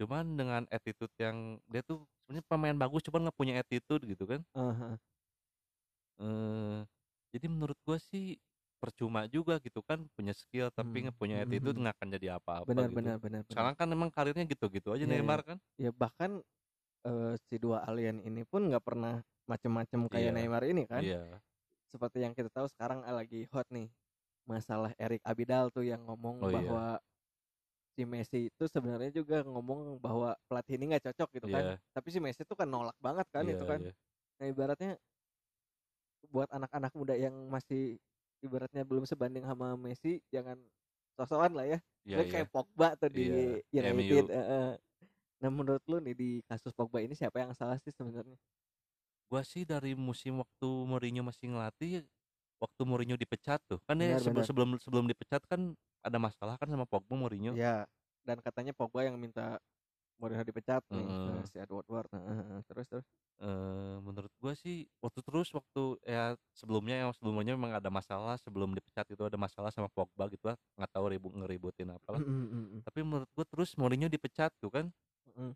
cuman 0.00 0.24
dengan 0.38 0.62
attitude 0.70 1.12
yang 1.18 1.58
dia 1.68 1.82
tuh 1.82 2.06
sebenarnya 2.24 2.44
pemain 2.48 2.76
bagus 2.78 3.02
cuman 3.06 3.28
nggak 3.28 3.38
punya 3.38 3.54
attitude 3.62 4.04
gitu 4.06 4.24
kan 4.28 4.40
ah. 4.54 4.98
eh 6.18 6.80
jadi 7.34 7.46
menurut 7.50 7.78
gua 7.86 7.98
sih 8.00 8.38
percuma 8.78 9.26
juga 9.26 9.58
gitu 9.62 9.82
kan 9.82 10.06
punya 10.14 10.30
skill 10.34 10.70
tapi 10.70 10.94
Hmm, 10.94 11.06
nggak 11.06 11.18
punya 11.18 11.36
hmm, 11.42 11.44
attitude 11.44 11.74
hmm. 11.74 11.82
nggak 11.82 11.94
akan 11.98 12.08
jadi 12.14 12.26
apa-apa 12.38 12.66
benar 12.68 12.88
gitu. 12.94 12.96
benar 12.96 13.16
benar 13.24 13.42
benar. 13.44 13.44
sekarang 13.50 13.74
kan 13.78 13.88
emang 13.90 14.10
karirnya 14.14 14.46
gitu-gitu 14.46 14.94
aja 14.94 15.04
Iya, 15.04 15.10
Neymar 15.10 15.40
kan 15.42 15.58
ya 15.82 15.90
bahkan 15.94 16.30
eh, 17.04 17.34
si 17.46 17.54
dua 17.58 17.84
alien 17.86 18.18
ini 18.22 18.42
pun 18.42 18.66
nggak 18.66 18.82
pernah 18.82 19.20
macem-macem 19.46 20.08
kayak 20.08 20.30
Iya. 20.30 20.36
Neymar 20.36 20.62
ini 20.66 20.82
kan 20.88 21.02
iya 21.02 21.22
seperti 21.88 22.20
yang 22.20 22.36
kita 22.36 22.52
tahu 22.52 22.68
sekarang 22.68 23.00
ah, 23.02 23.16
lagi 23.16 23.48
hot 23.48 23.64
nih 23.72 23.88
masalah 24.44 24.92
Erik 25.00 25.24
Abidal 25.24 25.72
tuh 25.72 25.84
yang 25.84 26.04
ngomong 26.04 26.40
Oh, 26.44 26.48
iya. 26.52 26.56
bahwa 26.60 26.84
si 27.96 28.02
Messi 28.04 28.52
itu 28.52 28.64
sebenarnya 28.68 29.10
juga 29.10 29.40
ngomong 29.42 29.96
bahwa 29.98 30.36
pelatih 30.46 30.76
ini 30.76 30.92
nggak 30.92 31.10
cocok 31.12 31.28
gitu 31.40 31.46
kan 31.48 31.64
Iya. 31.64 31.76
tapi 31.92 32.08
si 32.12 32.18
Messi 32.20 32.44
tuh 32.44 32.56
kan 32.56 32.68
nolak 32.68 32.96
banget 33.00 33.24
kan 33.32 33.44
Iya, 33.48 33.56
itu 33.56 33.64
kan 33.64 33.80
iya. 33.82 33.92
nah 34.38 34.46
ibaratnya 34.46 34.92
buat 36.28 36.48
anak-anak 36.52 36.92
muda 36.92 37.14
yang 37.16 37.32
masih 37.48 37.96
ibaratnya 38.44 38.84
belum 38.84 39.08
sebanding 39.08 39.48
sama 39.48 39.74
Messi 39.80 40.20
jangan 40.28 40.60
sosokan 41.16 41.56
lah 41.56 41.66
ya 41.66 41.78
Dia 42.04 42.20
iya. 42.20 42.30
kayak 42.30 42.48
Pogba 42.52 42.94
tuh 42.96 43.08
di 43.10 43.24
United 43.68 44.24
eh. 44.28 44.72
Nah 45.38 45.50
menurut 45.50 45.82
lu 45.86 46.02
nih 46.02 46.14
di 46.18 46.30
kasus 46.46 46.74
Pogba 46.74 46.98
ini 46.98 47.14
siapa 47.14 47.38
yang 47.42 47.54
salah 47.54 47.78
sih 47.78 47.94
sebenarnya 47.94 48.38
Gua 49.28 49.44
sih 49.44 49.60
dari 49.68 49.92
musim 49.92 50.40
waktu 50.40 50.64
Mourinho 50.88 51.20
masih 51.20 51.52
ngelatih, 51.52 52.00
waktu 52.56 52.82
Mourinho 52.88 53.12
dipecat 53.12 53.60
tuh. 53.68 53.76
Kan 53.84 54.00
dia 54.00 54.16
Benar, 54.16 54.24
sebelum 54.24 54.40
benar. 54.40 54.48
sebelum 54.48 54.68
sebelum 54.80 55.04
dipecat 55.04 55.44
kan 55.44 55.76
ada 56.00 56.16
masalah 56.16 56.56
kan 56.56 56.64
sama 56.64 56.88
Pogba 56.88 57.12
Mourinho. 57.12 57.52
Ya, 57.52 57.84
dan 58.24 58.40
katanya 58.40 58.72
Pogba 58.72 59.04
yang 59.04 59.20
minta 59.20 59.60
Mourinho 60.16 60.40
dipecat 60.48 60.80
nih 60.88 61.04
ke 61.04 61.32
si 61.44 61.56
Edward 61.60 61.84
Ward. 61.92 62.08
Heeh. 62.08 62.64
Terus 62.72 62.88
terus. 62.88 63.06
Eh, 63.38 63.96
menurut 64.02 64.32
gua 64.42 64.56
sih 64.56 64.88
waktu 64.98 65.20
terus 65.22 65.52
waktu 65.54 66.00
ya 66.02 66.34
sebelumnya 66.56 67.06
yang 67.06 67.12
sebelumnya 67.14 67.54
memang 67.54 67.70
ada 67.76 67.86
masalah 67.86 68.34
sebelum 68.40 68.74
dipecat 68.74 69.06
itu 69.14 69.22
ada 69.22 69.38
masalah 69.38 69.70
sama 69.70 69.86
Pogba 69.86 70.26
gitu 70.26 70.50
lah 70.50 70.58
nggak 70.74 70.90
tahu 70.90 71.06
ribut 71.06 71.30
ngeributin 71.38 71.94
apa 71.94 72.18
lah 72.18 72.20
Mm, 72.24 72.26
mm, 72.26 72.50
mm, 72.50 72.80
tapi 72.82 73.06
menurut 73.06 73.30
gua 73.38 73.46
terus 73.46 73.78
Mourinho 73.78 74.10
dipecat 74.10 74.50
tuh 74.58 74.74
kan 74.74 74.90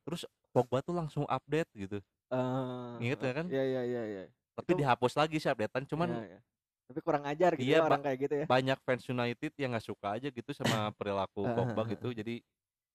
terus 0.03 0.23
Pogba 0.51 0.79
tuh 0.81 0.95
langsung 0.95 1.25
update 1.27 1.71
gitu 1.75 1.99
Eh, 2.33 2.93
Ingat 3.05 3.19
nggak 3.21 3.35
kan? 3.37 3.47
Iya 3.47 3.63
iya 3.63 3.83
iya 3.85 4.03
iya. 4.05 4.25
tapi 4.53 4.73
Itu- 4.73 4.81
dihapus 4.81 5.13
lagi 5.15 5.37
sih 5.37 5.49
updatean 5.49 5.85
cuman 5.85 6.09
Iya, 6.09 6.25
iya. 6.27 6.41
tapi 6.87 7.01
kurang 7.01 7.25
ajar 7.25 7.51
gitu 7.57 7.69
Iya, 7.69 7.77
ya 7.77 7.85
orang 7.85 8.01
kayak 8.01 8.19
gitu 8.21 8.35
ya. 8.41 8.47
banyak 8.47 8.79
fans 8.81 9.05
United 9.07 9.53
yang 9.57 9.71
nggak 9.73 9.85
suka 9.85 10.09
aja 10.17 10.29
gitu 10.29 10.51
sama 10.53 10.65
perilaku 10.99 11.45
Pogba 11.47 11.83
gitu 11.89 12.09
jadi 12.11 12.41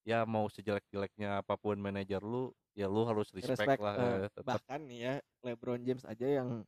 ya 0.02 0.24
mau 0.24 0.48
sejelek-jeleknya 0.48 1.42
apa 1.42 1.54
pun 1.54 1.76
manajer 1.78 2.18
lu 2.18 2.50
ya 2.74 2.86
lu 2.86 3.04
harus 3.04 3.28
respect, 3.30 3.58
Respect, 3.58 3.82
lah 3.82 3.94
eh, 3.94 4.06
eh, 4.24 4.30
tetap 4.32 4.58
Bahkan 4.58 4.80
nih 4.88 5.00
ya 5.02 5.14
LeBron 5.44 5.82
James 5.84 6.06
aja 6.06 6.26
yang 6.26 6.64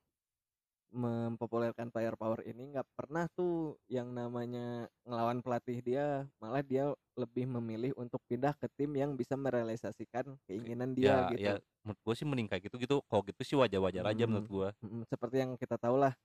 mempopulerkan 0.90 1.94
player 1.94 2.18
power 2.18 2.42
ini 2.50 2.74
nggak 2.74 2.88
pernah 2.98 3.30
tuh 3.38 3.78
yang 3.86 4.10
namanya 4.10 4.90
ngelawan 5.06 5.40
pelatih 5.46 5.80
dia 5.86 6.26
malah 6.42 6.66
dia 6.66 6.94
lebih 7.14 7.46
memilih 7.46 7.92
untuk 7.94 8.22
pindah 8.26 8.58
ke 8.58 8.66
tim 8.74 8.92
yang 8.98 9.14
bisa 9.14 9.38
merealisasikan 9.38 10.38
keinginan 10.50 10.98
dia 10.98 11.22
ya 11.22 11.32
gitu 11.32 11.54
ya 11.54 11.54
menurut 11.84 12.00
gue 12.06 12.14
sih 12.18 12.28
mending 12.28 12.48
kayak 12.52 12.64
gitu 12.70 12.76
gitu 12.82 12.96
kalau 13.08 13.22
gitu 13.26 13.42
sih 13.48 13.56
wajar-wajar 13.60 14.04
aja 14.12 14.24
Hmm. 14.24 14.28
menurut 14.28 14.48
gua 14.50 14.70
Mm, 14.80 15.04
seperti 15.12 15.36
yang 15.44 15.52
kita 15.60 15.76
tahu 15.76 16.00
lah 16.00 16.16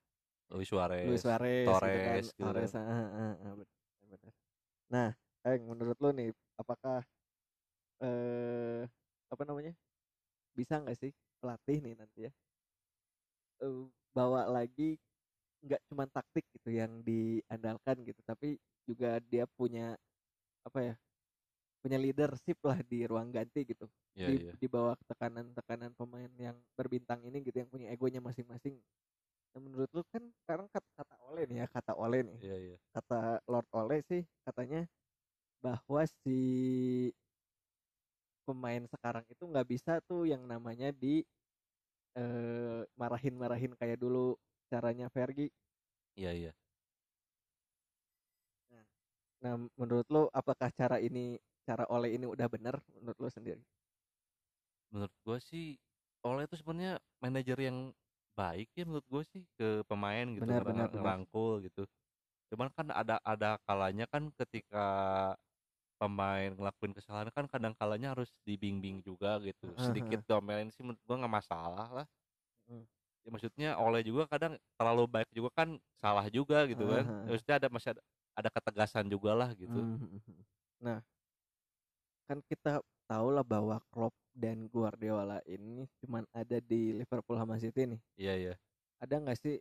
Luis 0.49 0.69
Suarez, 0.69 1.05
Luis 1.05 1.21
Suarez 1.23 1.65
Torres 1.65 1.83
gitu 1.83 1.99
kan. 2.01 2.23
gitu 2.37 2.39
Torres, 2.39 2.71
kan. 2.71 2.75
ah, 2.75 2.83
ah, 2.83 3.07
ah, 3.19 3.33
ah, 3.45 3.53
benar, 3.59 3.75
benar. 4.11 4.33
Nah, 4.93 5.09
Eng, 5.47 5.63
menurut 5.71 5.97
lo 6.03 6.09
nih, 6.15 6.29
apakah 6.61 7.05
eh 8.03 8.83
apa 9.33 9.43
namanya 9.49 9.73
bisa 10.57 10.75
nggak 10.81 10.97
sih 11.01 11.11
pelatih 11.41 11.77
nih 11.85 11.95
nanti 11.99 12.19
ya 12.29 12.31
eh, 13.61 13.85
bawa 14.15 14.47
lagi 14.47 14.97
nggak 15.65 15.81
cuma 15.89 16.05
taktik 16.09 16.45
gitu 16.55 16.69
yang 16.73 17.01
diandalkan 17.05 17.97
gitu, 18.07 18.21
tapi 18.25 18.57
juga 18.87 19.19
dia 19.23 19.45
punya 19.57 19.97
apa 20.67 20.79
ya 20.81 20.95
punya 21.83 21.97
leadership 22.01 22.57
lah 22.65 22.81
di 22.81 23.05
ruang 23.05 23.29
ganti 23.29 23.61
gitu 23.67 23.85
Iya, 24.15 24.27
di, 24.27 24.33
iya. 24.41 24.53
di 24.57 24.67
bawah 24.71 24.97
tekanan-tekanan 25.05 25.93
pemain 25.93 26.31
yang 26.39 26.57
berbintang 26.73 27.21
ini 27.27 27.45
gitu 27.45 27.61
yang 27.61 27.69
punya 27.69 27.87
egonya 27.93 28.19
masing-masing. 28.23 28.81
Nah, 29.55 29.61
menurut 29.63 29.89
lu 29.95 30.03
kan 30.11 30.23
sekarang 30.43 30.67
kata, 30.71 30.89
kata 30.97 31.15
Ole 31.31 31.43
nih 31.49 31.57
ya 31.63 31.67
kata 31.71 31.93
Ole 31.95 32.19
nih 32.27 32.39
Iya, 32.41 32.55
iya. 32.57 32.77
kata 32.95 33.43
Lord 33.51 33.67
Ole 33.75 33.97
sih 34.07 34.23
katanya 34.47 34.87
bahwa 35.63 36.03
si 36.23 36.37
pemain 38.45 38.83
sekarang 38.85 39.25
itu 39.29 39.43
nggak 39.45 39.67
bisa 39.67 39.93
tuh 40.05 40.25
yang 40.29 40.45
namanya 40.45 40.93
di 40.93 41.25
eh, 42.17 42.81
marahin-marahin 42.99 43.73
kayak 43.79 43.97
dulu 44.03 44.35
caranya 44.71 45.07
Fergie. 45.13 45.51
Iya, 46.15 46.31
iya. 46.33 46.51
Nah, 49.43 49.55
menurut 49.79 50.07
lu 50.13 50.23
apakah 50.39 50.69
cara 50.79 50.97
ini 51.07 51.25
cara 51.67 51.83
Ole 51.95 52.07
ini 52.17 52.25
udah 52.33 52.47
benar 52.53 52.75
menurut 52.95 53.17
lu 53.23 53.29
sendiri? 53.31 53.63
Menurut 54.93 55.13
gua 55.25 55.37
sih 55.41 55.77
Ole 56.25 56.45
itu 56.49 56.55
sebenarnya 56.61 56.97
manajer 57.21 57.57
yang 57.69 57.77
baik 58.35 58.67
ya 58.75 58.83
menurut 58.83 59.05
gue 59.07 59.23
sih 59.23 59.43
ke 59.55 59.85
pemain 59.87 60.25
gitu 60.35 60.49
Benar, 60.49 60.59
ngerang- 60.59 60.89
benar, 60.89 60.89
benar. 60.91 61.15
ngerangkul 61.23 61.63
gitu. 61.69 61.85
Cuman 62.51 62.69
kan 62.73 62.87
ada 62.93 63.15
ada 63.23 63.57
kalanya 63.67 64.05
kan 64.09 64.29
ketika 64.39 64.85
pemain 65.95 66.51
ngelakuin 66.53 66.93
kesalahan 66.95 67.29
kan 67.31 67.45
kadang 67.47 67.73
kalanya 67.77 68.13
harus 68.13 68.31
dibimbing 68.47 68.99
juga 69.03 69.39
gitu. 69.43 69.71
Sedikit 69.79 70.21
domelin 70.27 70.69
sih 70.71 70.83
menurut 70.83 71.01
gua 71.07 71.15
nggak 71.23 71.35
masalah 71.41 71.87
lah. 72.03 72.07
Mm. 72.69 72.85
Ya, 73.25 73.29
maksudnya 73.33 73.69
Ole 73.81 74.05
juga 74.05 74.29
kadang 74.29 74.53
terlalu 74.77 75.03
baik 75.09 75.29
juga 75.33 75.49
kan 75.57 75.69
salah 75.97 76.29
juga 76.29 76.69
gitu 76.69 76.85
kan. 76.85 77.05
Maksudnya 77.25 77.55
ada 77.57 77.67
masih 77.73 77.89
ada, 77.97 78.01
ada 78.37 78.49
ketegasan 78.53 79.05
juga 79.09 79.33
lah 79.33 79.49
gitu. 79.57 79.73
Mhm. 79.73 80.21
Nah, 80.85 81.01
kan 82.29 82.41
kita 82.45 82.81
tahu 83.05 83.27
lah 83.33 83.45
bahwa 83.45 83.77
Klopp 83.93 84.13
dan 84.33 84.67
Guardiola 84.69 85.39
ini 85.45 85.85
cuman 86.03 86.25
ada 86.33 86.57
di 86.61 86.93
Liverpool 86.97 87.37
sama 87.37 87.57
City 87.61 87.85
nih. 87.85 88.01
Iya 88.17 88.33
iya. 88.35 88.53
Ada 89.01 89.15
nggak 89.21 89.37
sih 89.39 89.55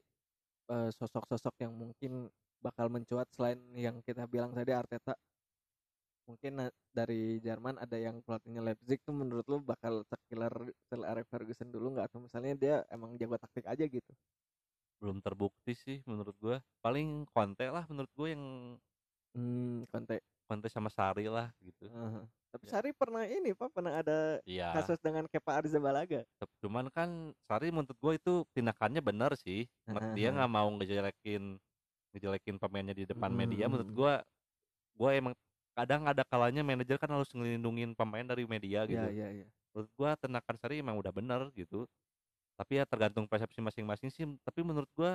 eh, 0.73 0.91
sosok-sosok 0.93 1.55
yang 1.61 1.73
mungkin 1.77 2.29
bakal 2.65 2.89
mencuat 2.89 3.29
selain 3.37 3.61
yang 3.77 4.01
kita 4.01 4.25
bilang 4.25 4.57
tadi 4.57 4.73
Arteta? 4.73 5.17
Mungkin 6.25 6.53
na- 6.57 6.73
dari 6.89 7.37
Jerman 7.39 7.77
ada 7.77 7.95
yang 7.95 8.25
pelatihnya 8.25 8.65
Leipzig 8.65 9.05
tuh 9.05 9.13
menurut 9.13 9.45
lu 9.45 9.61
bakal 9.61 10.01
sekiller 10.05 10.53
Sir 10.89 11.05
Alex 11.05 11.29
Ferguson 11.29 11.69
dulu 11.69 11.93
nggak? 11.93 12.09
Atau 12.09 12.19
misalnya 12.19 12.53
dia 12.57 12.77
emang 12.89 13.13
jago 13.15 13.37
taktik 13.37 13.69
aja 13.69 13.85
gitu? 13.85 14.13
Belum 14.97 15.21
terbukti 15.21 15.77
sih 15.77 16.01
menurut 16.05 16.33
gua. 16.41 16.57
Paling 16.81 17.29
Conte 17.29 17.69
lah 17.69 17.85
menurut 17.87 18.09
gua 18.13 18.29
yang 18.33 18.45
Hmm, 19.35 19.83
Conte. 19.91 20.23
Conte 20.47 20.69
sama 20.71 20.89
Sari 20.89 21.27
lah 21.27 21.51
gitu. 21.59 21.91
Heeh. 21.91 22.25
Tapi 22.55 22.65
Ya. 22.65 22.71
Sari 22.71 22.91
pernah 22.95 23.27
ini 23.27 23.51
pak 23.51 23.69
pernah 23.69 23.99
ada 23.99 24.39
Iya. 24.47 24.71
kasus 24.73 25.03
dengan 25.03 25.27
Kepa 25.27 25.59
Arrizabalaga. 25.59 26.23
Tep- 26.39 26.55
Cuman 26.63 26.87
kan 26.89 27.11
Sari 27.43 27.69
menurut 27.69 27.99
gue 27.99 28.13
itu 28.15 28.35
tindakannya 28.55 29.03
benar 29.03 29.35
sih. 29.35 29.67
Nge- 29.85 30.15
Dia 30.15 30.31
Heeh. 30.31 30.35
nggak 30.39 30.49
mau 30.49 30.71
ngejelekin 30.71 31.59
ngejelekin 32.15 32.57
pemainnya 32.57 32.95
di 32.95 33.05
depan 33.05 33.29
Mm, 33.29 33.37
media. 33.37 33.65
Menurut 33.67 33.91
gue, 33.91 34.13
gue 34.95 35.11
emang 35.13 35.35
kadang 35.75 36.07
ada 36.07 36.23
kalanya 36.23 36.63
manajer 36.63 36.97
kan 36.97 37.11
harus 37.11 37.29
ngelindungin 37.35 37.93
pemain 37.93 38.23
dari 38.23 38.47
media 38.47 38.87
gitu. 38.87 38.97
Iya 38.97 39.11
iya 39.11 39.29
iya. 39.43 39.47
Menurut 39.75 39.91
gue 39.91 40.11
tindakan 40.23 40.57
Sari 40.57 40.79
emang 40.79 40.97
udah 40.97 41.11
benar 41.11 41.51
gitu. 41.53 41.85
Tapi 42.55 42.79
ya 42.79 42.87
tergantung 42.87 43.27
persepsi 43.27 43.59
masing-masing 43.59 44.09
sih. 44.15 44.25
Tapi 44.47 44.63
menurut 44.63 44.87
gue 44.95 45.13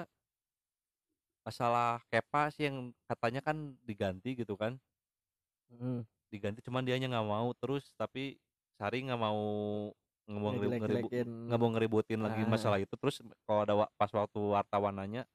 masalah 1.47 2.03
Kepa 2.11 2.51
sih 2.51 2.67
yang 2.67 2.91
katanya 3.07 3.39
kan 3.41 3.55
diganti 3.87 4.35
gitu 4.35 4.59
kan. 4.59 4.75
Mm. 5.71 6.03
Diganti 6.29 6.59
cuman 6.61 6.83
dianya 6.83 7.07
nggak 7.09 7.27
mau 7.27 7.49
terus 7.55 7.89
tapi 7.95 8.37
Sari 8.75 9.03
nggak 9.07 9.19
mau 9.19 9.39
nggak 10.29 10.41
mau 10.45 10.51
ngeribu- 10.53 10.77
ngeribu- 10.85 11.09
nggak 11.49 11.59
mau 11.59 11.69
ngeributin 11.73 12.19
lagi 12.21 12.45
Ah. 12.45 12.49
masalah 12.53 12.77
itu 12.77 12.93
terus 13.01 13.17
kalau 13.49 13.65
ada 13.65 13.73
pas 13.97 14.11
waktu 14.13 14.37
wartawan 14.37 14.93
nanya 14.93 15.25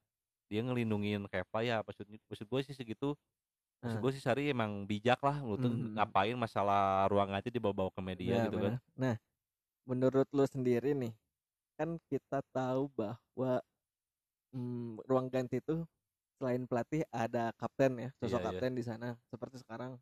dia 0.47 0.63
ngelindungin 0.63 1.27
Kepa 1.27 1.67
ya 1.67 1.83
maksud 1.83 2.07
maksud 2.07 2.47
gue 2.47 2.61
sih 2.63 2.77
segitu 2.79 3.19
maksud 3.85 4.01
gue 4.01 4.13
sih 4.13 4.23
Sari 4.23 4.49
emang 4.49 4.83
bijak 4.85 5.21
lah 5.21 5.39
lu 5.39 5.55
tuh 5.55 5.69
Mhm. 5.69 5.93
ngapain 5.95 6.35
masalah 6.35 7.05
ruang 7.07 7.29
ganti 7.29 7.53
dibawa-bawa 7.53 7.93
ke 7.93 8.01
media 8.01 8.33
Ya, 8.35 8.45
gitu 8.49 8.57
kan. 8.59 8.81
Nah, 8.97 9.15
menurut 9.85 10.25
lu 10.33 10.45
sendiri 10.45 10.97
nih, 10.97 11.13
kan 11.77 12.01
kita 12.09 12.41
tahu 12.49 12.89
bahwa 12.91 13.61
mm, 14.51 15.05
ruang 15.05 15.29
ganti 15.29 15.59
itu 15.59 15.85
selain 16.39 16.65
pelatih 16.65 17.05
ada 17.13 17.53
kapten 17.55 17.93
ya, 17.99 18.11
sosok 18.17 18.39
Iya, 18.39 18.41
iya. 18.41 18.47
kapten 18.51 18.73
di 18.75 18.83
sana. 18.83 19.09
Seperti 19.29 19.61
sekarang 19.61 20.01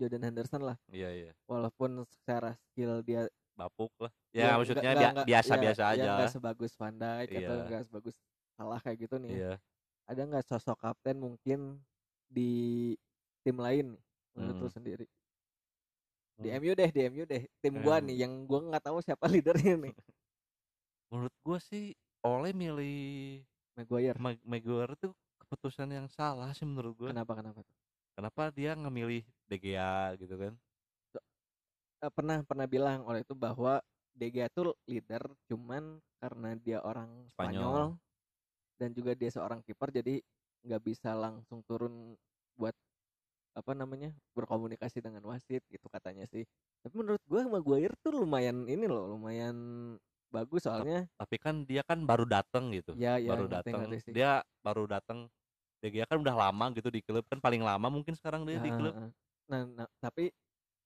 Jordan 0.00 0.24
Henderson 0.24 0.64
lah, 0.64 0.80
iya 0.88 1.12
iya 1.12 1.32
walaupun 1.44 2.00
secara 2.08 2.56
skill 2.56 3.04
dia 3.04 3.28
bapuk 3.52 3.92
lah 4.00 4.08
ya 4.32 4.48
ya 4.48 4.52
maksudnya 4.56 4.90
nggak- 4.96 5.28
biasa-biasa 5.28 5.82
ya, 5.84 5.92
aja 5.92 6.12
ya 6.24 6.26
sebagus 6.32 6.72
Van 6.80 6.96
Dijk 6.96 7.28
atau 7.28 7.54
Iya. 7.60 7.64
nggak 7.68 7.82
sebagus 7.92 8.16
Salah 8.56 8.80
kayak 8.80 8.98
gitu 9.04 9.16
nih. 9.20 9.30
ya. 9.30 9.36
iya 9.36 9.52
Ada 10.08 10.22
nggak 10.24 10.44
sosok 10.48 10.80
kapten 10.80 11.20
mungkin 11.20 11.84
di 12.32 12.52
tim 13.44 13.56
lain 13.56 13.92
nih, 13.92 14.02
menurut 14.32 14.56
lu 14.56 14.66
Hmm. 14.66 14.72
sendiri? 14.72 15.06
Di 16.34 16.48
Menurut- 16.48 16.56
MU 16.58 16.72
deh, 16.74 16.90
di 16.90 17.00
MU 17.04 17.24
deh, 17.24 17.42
tim 17.60 17.74
gua 17.78 18.00
Hmm. 18.00 18.06
nih 18.08 18.16
yang 18.24 18.32
gua 18.44 18.60
nggak 18.64 18.84
tahu 18.84 18.98
siapa 18.98 19.24
leadernya 19.34 19.76
nih. 19.78 19.94
menurut 21.12 21.34
gue 21.38 21.58
sih 21.60 21.84
oleh 22.24 22.50
milih 22.50 22.96
Maguire. 23.76 24.16
Ma- 24.16 24.40
Maguire 24.42 24.96
tuh 24.96 25.12
keputusan 25.38 25.92
yang 25.92 26.08
salah 26.08 26.48
sih 26.52 26.64
menurut 26.64 26.96
gue 26.96 27.08
Kenapa 27.12 27.36
kenapa 27.36 27.60
tuh? 27.60 27.76
kenapa 28.12 28.42
dia 28.48 28.72
ngemilih 28.72 29.20
De 29.44 29.56
Gea 29.58 30.16
gitu 30.16 30.32
kan 30.34 30.56
Eh, 32.00 32.10
pernah 32.10 32.40
pernah 32.42 32.64
bilang 32.64 33.04
oleh 33.04 33.20
itu 33.20 33.36
bahwa 33.36 33.78
De 34.10 34.26
Gea 34.26 34.48
tuh 34.48 34.72
leader 34.84 35.20
cuman 35.46 36.00
karena 36.16 36.56
dia 36.56 36.80
orang 36.80 37.28
Spanyol, 37.30 37.60
Spanyol. 37.60 37.86
dan 38.74 38.90
juga 38.90 39.12
dia 39.12 39.28
seorang 39.28 39.60
kiper 39.60 39.92
jadi 39.92 40.18
nggak 40.62 40.82
bisa 40.82 41.14
langsung 41.14 41.62
turun 41.66 42.14
buat 42.56 42.74
apa 43.52 43.72
namanya 43.76 44.16
berkomunikasi 44.32 45.04
dengan 45.04 45.22
wasit 45.28 45.60
gitu 45.68 45.86
katanya 45.92 46.24
sih. 46.30 46.46
Tapi 46.82 46.94
menurut 46.96 47.22
gua 47.28 47.44
Maguire 47.46 47.94
tuh 48.00 48.16
lumayan 48.24 48.64
ini 48.66 48.88
loh 48.88 49.12
lumayan 49.14 49.56
bagus 50.32 50.64
soalnya. 50.64 51.04
tapi 51.20 51.36
kan 51.36 51.62
dia 51.68 51.84
kan 51.84 52.00
baru 52.08 52.24
datang 52.24 52.72
gitu 52.72 52.96
ya 52.96 53.20
ya 53.20 53.36
baru 53.36 53.46
datang 53.52 53.84
dia 54.08 54.40
baru 54.64 54.88
datang 54.88 55.28
De 55.84 55.92
Gea 55.92 56.08
kan 56.08 56.16
udah 56.16 56.32
lama 56.32 56.72
gitu 56.72 56.88
di 56.88 57.04
klub 57.04 57.26
kan 57.28 57.36
paling 57.36 57.60
lama 57.60 57.92
mungkin 57.92 58.16
sekarang 58.16 58.48
dia 58.48 58.56
di 58.62 58.72
Ah, 58.72 58.78
klub. 58.80 58.94
ah, 58.96 59.00
ah. 59.04 59.10
nah, 59.52 59.62
nah 59.68 59.86
tapi 60.00 60.32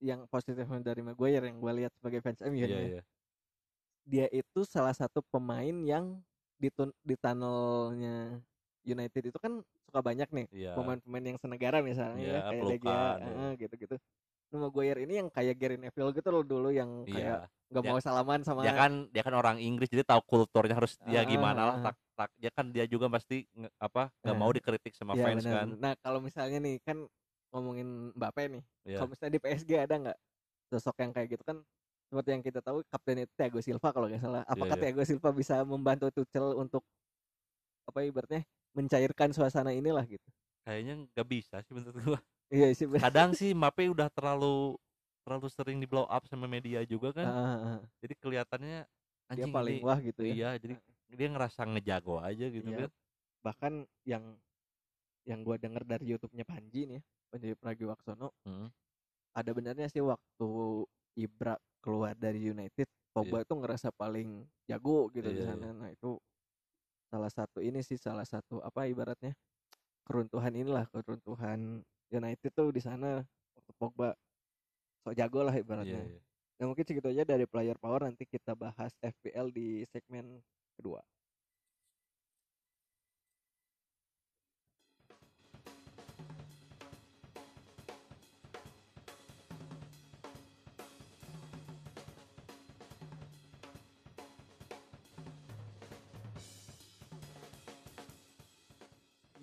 yang 0.03 0.27
positifnya 0.29 0.83
dari 0.83 1.01
Maguire 1.01 1.47
yang 1.47 1.63
gue 1.63 1.73
lihat 1.85 1.93
sebagai 1.95 2.21
fans 2.21 2.43
MU 2.43 2.59
nih 2.59 2.69
ya, 2.69 2.81
iya. 2.99 3.03
dia 4.05 4.27
itu 4.35 4.67
salah 4.67 4.93
satu 4.93 5.23
pemain 5.31 5.73
yang 5.87 6.21
di 6.59 6.69
di 7.05 7.15
tunnelnya 7.17 8.41
United 8.87 9.23
itu 9.29 9.39
kan 9.43 9.61
suka 9.85 10.01
banyak 10.01 10.29
nih 10.31 10.47
iya 10.55 10.73
pemain-pemain 10.73 11.25
yang 11.27 11.39
senegara 11.43 11.83
misalnya 11.83 12.23
Iya, 12.23 12.33
ya 12.33 12.41
kayak 12.47 12.65
ah, 12.87 13.15
iya. 13.19 13.35
ah, 13.35 13.53
gitu-gitu. 13.59 13.97
Nah, 14.47 14.59
Maguire 14.63 15.03
ini 15.03 15.15
yang 15.19 15.29
kayak 15.29 15.59
Gary 15.59 15.75
Neville 15.75 16.15
gitu 16.15 16.29
loh 16.31 16.47
dulu 16.47 16.71
yang 16.71 17.03
kayak 17.03 17.51
iya 17.51 17.67
nggak 17.67 17.83
Ya- 17.83 17.91
mau 17.91 17.99
salaman 17.99 18.47
sama 18.47 18.63
dia 18.63 18.71
kan 18.73 19.11
dia 19.11 19.27
kan 19.27 19.35
orang 19.35 19.59
Inggris 19.59 19.91
jadi 19.91 20.07
tahu 20.07 20.23
kulturnya 20.23 20.79
harus 20.79 20.95
Ah, 21.03 21.11
dia 21.11 21.27
gimana 21.27 21.67
lah 21.67 21.75
ah, 21.75 21.83
tak 21.91 21.95
tak 22.15 22.31
dia 22.39 22.51
kan 22.55 22.71
dia 22.71 22.87
juga 22.87 23.11
pasti 23.11 23.43
nge- 23.53 23.75
apa 23.77 24.07
nggak 24.23 24.33
Ah. 24.33 24.41
mau 24.41 24.51
dikritik 24.55 24.95
sama 24.95 25.19
Iya, 25.19 25.25
fans 25.27 25.43
benar. 25.43 25.55
kan 25.59 25.69
Nah 25.83 25.93
kalau 25.99 26.23
misalnya 26.23 26.63
nih 26.63 26.79
kan 26.81 27.03
ngomongin 27.51 28.15
Mbappe 28.15 28.43
nih, 28.49 28.63
Iya. 28.87 28.97
kalau 29.03 29.09
misalnya 29.11 29.33
di 29.35 29.41
PSG 29.41 29.71
ada 29.77 29.95
nggak 29.99 30.19
sosok 30.69 30.95
yang 31.03 31.11
kayak 31.11 31.29
gitu 31.33 31.43
kan? 31.43 31.59
Seperti 32.07 32.29
yang 32.31 32.43
kita 32.45 32.61
tahu 32.63 32.87
kapten 32.87 33.19
itu 33.19 33.33
Thiago 33.35 33.59
Silva 33.59 33.89
kalau 33.91 34.07
nggak 34.07 34.23
salah. 34.23 34.43
Apakah 34.47 34.77
iya. 34.77 34.83
Thiago 34.87 35.03
Silva 35.03 35.31
bisa 35.33 35.67
membantu 35.67 36.07
Tuchel 36.13 36.55
untuk 36.55 36.87
apa 37.87 37.99
ibaratnya 38.03 38.43
mencairkan 38.77 39.33
suasana 39.33 39.73
inilah 39.73 40.05
gitu? 40.05 40.29
kayaknya 40.63 41.09
nggak 41.09 41.27
bisa 41.27 41.63
sih 41.65 41.73
menurut 41.73 41.97
gua 42.05 42.21
Iya 42.47 42.69
sih. 42.77 42.87
benar. 42.87 43.11
kadang 43.11 43.31
sih 43.35 43.51
Mbappe 43.51 43.89
udah 43.89 44.07
terlalu 44.11 44.77
terlalu 45.25 45.47
sering 45.51 45.79
di 45.79 45.87
blow 45.87 46.07
up 46.07 46.23
sama 46.29 46.47
media 46.47 46.85
juga 46.85 47.11
kan 47.11 47.27
Ah, 47.27 47.39
ah, 47.43 47.59
ah. 47.75 47.81
jadi 47.99 48.15
kelihatannya 48.19 48.79
Dia 48.87 49.31
anjing 49.33 49.51
paling 49.51 49.77
ini- 49.81 49.87
wah 49.87 49.99
gitu 49.99 50.23
ya. 50.23 50.33
iya 50.35 50.51
jadi 50.55 50.75
dia 51.09 51.29
ngerasa 51.31 51.67
ngejago 51.67 52.21
aja 52.21 52.47
gitu 52.47 52.69
Iya. 52.69 52.87
kan 52.87 52.91
Bahkan 53.43 53.73
yang 54.05 54.25
yang 55.23 55.43
gua 55.43 55.55
denger 55.55 55.83
dari 55.83 56.07
YouTube-nya 56.07 56.43
Panji 56.43 56.87
nih, 56.87 56.99
ya, 56.99 57.03
Panji 57.31 57.47
Pragiwaksono, 57.55 58.31
Hmm. 58.43 58.71
ada 59.33 59.51
benarnya 59.51 59.87
sih 59.87 60.03
waktu 60.03 60.49
Ibra 61.15 61.55
keluar 61.79 62.15
dari 62.15 62.43
United, 62.43 62.87
Pogba 63.11 63.43
itu 63.43 63.55
ngerasa 63.55 63.91
paling 63.91 64.43
jago 64.67 65.07
gitu 65.11 65.27
di 65.27 65.41
Iya, 65.41 65.55
sana. 65.55 65.71
Nah, 65.73 65.91
itu 65.91 66.19
salah 67.17 67.33
satu 67.33 67.65
ini 67.65 67.81
sih 67.81 67.97
salah 67.97 68.29
satu 68.29 68.61
apa 68.61 68.85
ibaratnya 68.93 69.33
keruntuhan 70.05 70.53
inilah 70.53 70.85
keruntuhan 70.93 71.81
United 72.13 72.53
tuh 72.53 72.69
di 72.69 72.85
sana 72.85 73.25
waktu 73.57 73.73
Pogba 73.81 74.13
sok 75.01 75.17
jago 75.17 75.41
lah 75.41 75.57
iya 75.57 75.65
ibaratnya. 75.65 76.05
iya 76.05 76.21
Nah, 76.57 76.73
mungkin 76.73 76.89
segitu 76.89 77.09
aja 77.13 77.25
dari 77.25 77.45
player 77.45 77.77
power 77.77 78.09
nanti 78.09 78.25
kita 78.25 78.57
bahas 78.57 78.93
FPL 79.05 79.53
di 79.53 79.85
segmen 79.93 80.41
kedua. 80.77 81.05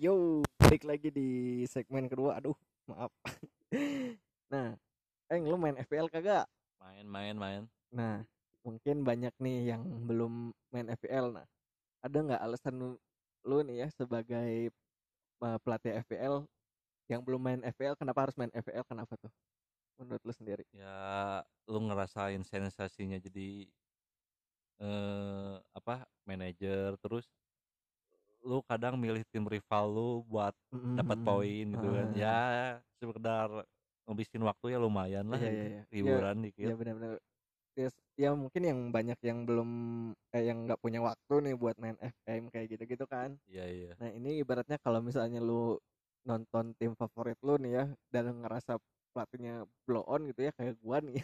Yo, 0.04 0.44
balik 0.60 0.84
lagi 0.84 1.08
di 1.08 1.64
segmen 1.64 2.04
kedua. 2.12 2.36
Aduh, 2.36 2.52
maaf. 2.84 3.08
nah, 4.52 4.76
Eng, 5.32 5.48
lu 5.48 5.56
main 5.56 5.80
FPL 5.80 6.12
kagak? 6.12 6.44
main 6.76 7.08
main 7.08 7.32
main 7.32 7.62
Nah, 7.88 8.20
mungkin 8.60 9.00
banyak 9.00 9.32
nih 9.40 9.72
yang 9.72 9.80
belum 10.04 10.52
main 10.68 10.92
FPL. 10.92 11.32
Nah, 11.32 11.48
ada 12.04 12.18
nggak 12.20 12.36
alasan 12.36 12.76
lu, 12.76 13.00
lu 13.48 13.64
nih 13.64 13.80
ya 13.80 13.88
sebagai 13.96 14.68
uh, 15.40 15.56
pelatih 15.64 15.96
FPL 16.04 16.44
yang 17.08 17.24
belum 17.24 17.40
main 17.40 17.60
FPL, 17.64 17.96
kenapa 17.96 18.28
harus 18.28 18.36
main 18.36 18.52
FPL? 18.52 18.84
Kenapa 18.84 19.16
tuh? 19.16 19.32
Menurut 19.96 20.20
lu 20.20 20.36
sendiri? 20.36 20.68
ya 20.76 21.40
lu 21.64 21.80
ngerasain 21.80 22.44
sensasinya 22.44 23.16
jadi 23.16 23.64
eh 24.84 25.56
apa 25.72 26.04
manajer 26.28 26.92
terus 27.00 27.24
lu 28.44 28.60
kadang 28.62 28.94
milih 29.00 29.24
tim 29.32 29.44
rival 29.44 29.84
lu 29.88 30.10
buat 30.24 30.52
dapat 30.94 31.16
Mm-mm. 31.16 31.26
poin 31.26 31.64
gitu 31.72 31.88
kan 31.90 32.06
Ah. 32.06 32.14
ya 32.14 32.38
sekedar 33.00 33.48
ngabisin 34.04 34.42
waktu 34.44 34.66
ya 34.70 34.78
lumayan 34.78 35.26
lah 35.26 35.40
Iya, 35.40 35.48
gitu. 35.48 35.56
iya, 35.56 35.66
iya. 35.66 35.82
hiburan 35.90 36.36
Iya 36.36 36.44
dikit 36.46 36.68
benar-benar. 36.76 37.12
Ya, 37.74 37.88
s- 37.90 38.04
ya 38.14 38.30
mungkin 38.36 38.62
yang 38.62 38.80
banyak 38.92 39.18
yang 39.24 39.38
belum 39.48 39.70
eh 40.30 40.44
yang 40.46 40.58
nggak 40.68 40.78
punya 40.78 41.00
waktu 41.02 41.34
nih 41.42 41.54
buat 41.58 41.76
main 41.80 41.96
FM 41.98 42.52
kayak 42.52 42.66
gitu-gitu 42.72 43.04
kan. 43.08 43.34
iya 43.44 43.64
iya 43.66 43.92
Nah 43.98 44.10
ini 44.12 44.38
ibaratnya 44.38 44.78
kalau 44.78 45.00
misalnya 45.02 45.40
lu 45.42 45.80
nonton 46.22 46.76
tim 46.78 46.94
favorit 46.94 47.36
lu 47.42 47.58
nih 47.58 47.72
ya 47.74 47.84
dan 48.14 48.30
ngerasa 48.44 48.78
pelatihnya 49.10 49.66
blow 49.88 50.04
on 50.06 50.28
gitu 50.30 50.46
ya 50.46 50.52
kayak 50.54 50.76
gua 50.78 51.00
nih. 51.02 51.18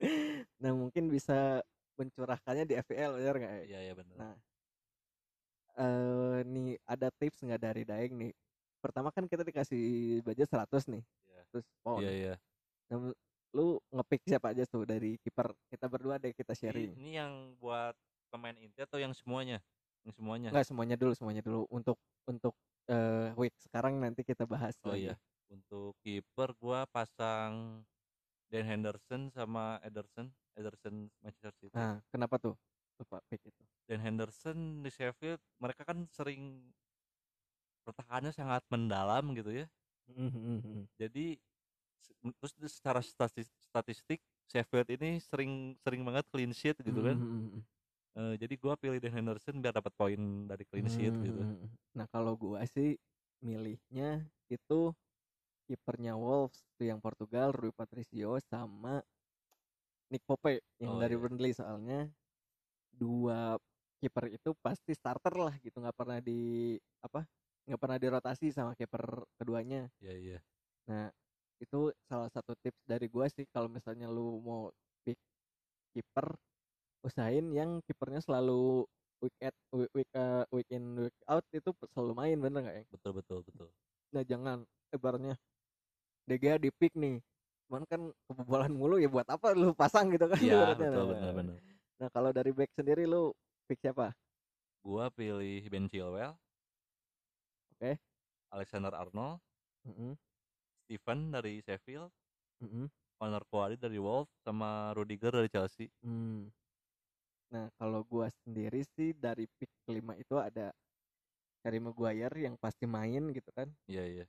nah 0.62 0.72
mungkin 0.74 1.06
bisa 1.08 1.62
mencurahkannya 2.00 2.64
di 2.66 2.74
FPL 2.80 3.12
bener 3.14 3.36
nggak? 3.38 3.52
ya? 3.54 3.64
iya 3.68 3.78
iya 3.86 3.94
benar 3.94 4.16
Nah 4.18 4.34
eh 5.78 6.38
nih 6.46 6.76
ada 6.88 7.08
tips 7.14 7.44
nggak 7.46 7.60
dari 7.62 7.82
Daeng 7.88 8.14
nih? 8.20 8.32
Pertama 8.82 9.08
kan 9.14 9.24
kita 9.30 9.42
dikasih 9.46 9.82
budget 10.26 10.48
100 10.52 10.84
nih, 10.90 11.02
Iya. 11.26 11.42
terus 11.52 11.66
pound. 11.84 12.02
iya 12.02 12.10
iya 12.12 12.34
Nah, 12.90 13.12
lu 13.56 13.80
ngepick 13.94 14.22
siapa 14.28 14.52
aja 14.54 14.64
tuh 14.68 14.84
dari 14.88 15.16
kiper 15.22 15.52
kita 15.72 15.86
berdua 15.92 16.16
deh 16.22 16.32
kita 16.36 16.54
sharing. 16.56 16.96
ini 16.96 17.16
yang 17.18 17.56
buat 17.60 17.94
pemain 18.32 18.56
inti 18.56 18.80
atau 18.82 18.98
yang 19.00 19.12
semuanya 19.12 19.60
yang 20.04 20.14
semuanya 20.16 20.52
Enggak 20.52 20.66
semuanya 20.68 20.96
dulu 21.00 21.12
semuanya 21.18 21.42
dulu 21.46 21.60
untuk 21.70 21.98
untuk 22.28 22.54
eh 22.90 23.30
week 23.38 23.54
sekarang 23.62 23.94
nanti 24.02 24.20
kita 24.26 24.44
bahas 24.44 24.74
oh 24.86 24.94
lagi. 24.94 25.02
iya 25.02 25.14
untuk 25.52 25.92
kiper 26.02 26.50
gua 26.62 26.80
pasang 26.94 27.84
Dan 28.52 28.64
Henderson 28.70 29.22
sama 29.34 29.80
Ederson 29.86 30.28
Ederson 30.58 31.10
Manchester 31.24 31.52
City 31.60 31.76
Nah, 31.76 32.00
kenapa 32.12 32.36
tuh? 32.40 32.54
Lupa 32.96 33.18
pick 33.28 33.42
itu. 33.44 33.62
Dan 33.86 33.98
Henderson 34.00 34.56
di 34.80 34.90
Sheffield 34.90 35.40
mereka 35.58 35.82
kan 35.84 36.06
sering 36.08 36.70
pertahanannya 37.82 38.30
sangat 38.30 38.62
mendalam 38.70 39.34
gitu 39.34 39.50
ya 39.50 39.66
Mhm. 40.06 40.86
jadi 40.94 41.34
se- 41.98 42.14
terus 42.38 42.52
di- 42.54 42.70
secara 42.70 43.02
statis- 43.02 43.50
statistik 43.58 44.22
Sheffield 44.46 44.90
ini 44.90 45.18
sering 45.18 45.74
sering 45.80 46.02
banget 46.02 46.26
clean 46.28 46.52
sheet 46.52 46.76
gitu 46.78 47.00
kan. 47.00 47.16
Eh, 48.12 48.34
jadi 48.36 48.54
gua 48.60 48.76
pilih 48.76 49.00
Dan 49.00 49.16
Henderson 49.16 49.56
biar 49.56 49.72
dapat 49.72 49.94
poin 49.96 50.20
dari 50.44 50.68
clean 50.68 50.84
sheet 50.84 51.14
gitu. 51.24 51.40
Nah, 51.96 52.04
kalau 52.12 52.36
gua 52.36 52.60
sih 52.68 52.98
milihnya 53.40 54.20
itu 54.46 54.92
kipernya 55.64 56.12
Wolves 56.12 56.60
tuh 56.76 56.92
yang 56.92 57.00
Portugal, 57.00 57.54
Rui 57.56 57.72
Patricio 57.72 58.36
sama 58.44 59.00
Nick 60.12 60.20
Pope 60.28 60.60
yang 60.76 60.98
Oh, 60.98 61.00
dari 61.00 61.16
iya. 61.16 61.22
Burnley 61.22 61.52
soalnya 61.56 62.12
dua 63.02 63.38
kiper 64.00 64.24
itu 64.36 64.50
pasti 64.64 64.92
starter 65.00 65.34
lah 65.46 65.54
gitu 65.64 65.76
nggak 65.82 65.96
pernah 66.00 66.18
di 66.28 66.40
apa 67.06 67.20
nggak 67.66 67.80
pernah 67.82 67.98
dirotasi 68.02 68.46
sama 68.54 68.72
kiper 68.78 69.04
keduanya 69.38 69.82
iya 70.02 70.14
iya 70.24 70.38
Nah, 70.90 71.06
itu 71.62 71.94
salah 72.10 72.26
satu 72.34 72.52
tips 72.62 72.82
dari 72.86 73.06
gua 73.06 73.26
sih 73.30 73.46
kalau 73.54 73.70
misalnya 73.70 74.06
lu 74.10 74.42
mau 74.42 74.62
pick 75.06 75.18
kiper 75.94 76.26
usahain 77.06 77.46
yang 77.54 77.78
kipernya 77.86 78.20
selalu 78.22 78.86
week 79.22 79.36
at 79.42 79.54
week 79.74 79.90
week, 79.94 80.10
eh, 80.14 80.44
week 80.54 80.68
in 80.74 80.84
week 80.98 81.16
out 81.30 81.46
itu 81.54 81.70
selalu 81.94 82.12
main 82.18 82.38
bener 82.42 82.60
nggak 82.66 82.76
ya? 82.82 82.84
betul 82.94 83.12
betul 83.18 83.38
betul 83.46 83.68
Nah, 84.12 84.22
jangan 84.26 84.58
ibaratnya 84.92 85.34
De 86.28 86.36
Gea 86.38 86.56
di 86.60 86.70
pick 86.70 86.94
nih. 86.98 87.18
Cuman 87.66 87.82
kan 87.88 88.00
kebobolan 88.28 88.72
mulu 88.74 89.00
ya 89.00 89.08
buat 89.08 89.26
apa 89.30 89.56
lu 89.56 89.72
pasang 89.72 90.12
gitu 90.12 90.26
kan 90.28 90.38
iya 90.38 90.54
ibaratnya. 90.74 90.88
betul 90.92 91.02
Nah, 91.02 91.08
benar 91.14 91.30
benar 91.38 91.56
Nah, 92.02 92.10
kalau 92.10 92.34
dari 92.34 92.50
back 92.50 92.74
sendiri 92.74 93.06
lu 93.06 93.30
pick 93.70 93.78
siapa? 93.78 94.10
gua 94.82 95.06
pilih 95.14 95.62
Ben 95.70 95.86
Chilwell. 95.86 96.34
Oke. 97.78 97.94
Alexander 98.50 98.90
Arnold. 98.90 99.38
Mm-mm, 99.86 100.18
Steven 100.82 101.30
dari 101.30 101.62
Sheffield. 101.62 102.10
Mm-mm, 102.58 102.90
Connor 103.22 103.46
Quali 103.46 103.78
dari 103.78 104.02
Wolves 104.02 104.34
sama 104.42 104.90
Rudiger 104.98 105.30
dari 105.30 105.46
Chelsea. 105.46 105.86
Hmm. 106.02 106.50
Nah, 107.54 107.70
kalau 107.78 108.02
gua 108.02 108.26
sendiri 108.42 108.82
sih 108.98 109.14
dari 109.14 109.46
pick 109.62 109.70
kelima 109.86 110.18
itu 110.18 110.34
ada 110.42 110.74
Harry 111.62 111.78
Maguire 111.78 112.34
yang 112.34 112.58
pasti 112.58 112.82
main 112.82 113.30
gitu 113.30 113.46
kan. 113.54 113.70
iya 113.86 114.02
iya. 114.02 114.26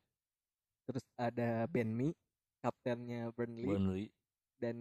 Terus 0.86 1.02
ada 1.18 1.66
Ben 1.66 1.90
Mee, 1.90 2.14
kaptennya 2.62 3.34
Burnley. 3.34 3.66
Burnley 3.66 4.06
dan 4.64 4.76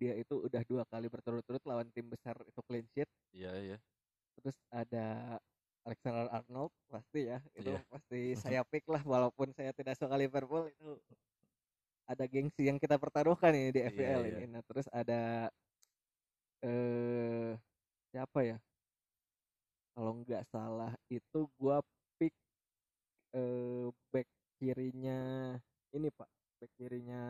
dia 0.00 0.16
itu 0.16 0.40
udah 0.48 0.62
dua 0.64 0.88
kali 0.88 1.12
berturut-turut 1.12 1.60
lawan 1.68 1.92
tim 1.92 2.08
besar 2.08 2.40
itu 2.48 2.60
clean 2.64 2.88
sheet. 2.96 3.08
iya 3.36 3.52
iya 3.60 3.78
Terus 4.40 4.56
ada 4.72 5.36
Alexander 5.84 6.28
Arnold 6.32 6.72
pasti 6.88 7.28
ya 7.28 7.38
itu 7.56 7.72
Iya. 7.72 7.80
pasti 7.88 8.20
saya 8.36 8.60
pick 8.64 8.84
lah 8.88 9.00
walaupun 9.04 9.52
saya 9.52 9.72
tidak 9.76 9.96
suka 9.96 10.16
Liverpool 10.16 10.68
itu 10.68 10.96
ada 12.08 12.24
gengsi 12.24 12.64
yang 12.68 12.80
kita 12.80 12.96
pertaruhkan 12.96 13.52
ini 13.52 13.68
di 13.72 13.80
FPL 13.84 14.22
iya. 14.24 14.36
ini 14.40 14.44
nah 14.48 14.62
terus 14.64 14.88
ada 14.92 15.52
eh 16.64 17.52
siapa 18.12 18.40
ya 18.44 18.58
kalau 19.96 20.12
nggak 20.24 20.44
salah 20.52 20.92
itu 21.12 21.48
gua 21.60 21.80
pick 22.20 22.32
eh 23.36 23.88
back 24.12 24.28
kirinya 24.60 25.54
ini 25.96 26.08
pak 26.12 26.28
back 26.60 26.72
kirinya 26.76 27.22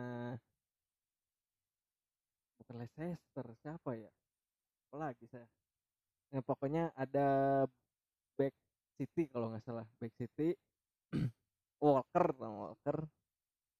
bukan 2.69 2.85
Leicester 2.85 3.45
siapa 3.65 3.97
ya 3.97 4.13
apa 4.93 4.95
lagi 5.01 5.25
saya 5.25 5.49
Nah, 6.29 6.45
pokoknya 6.45 6.93
ada 6.93 7.65
back 8.37 8.53
City 8.93 9.25
kalau 9.33 9.49
nggak 9.49 9.65
salah 9.65 9.81
back 9.97 10.13
City 10.13 10.53
Walker 11.81 12.25
sama 12.37 12.69
Walker 12.69 12.97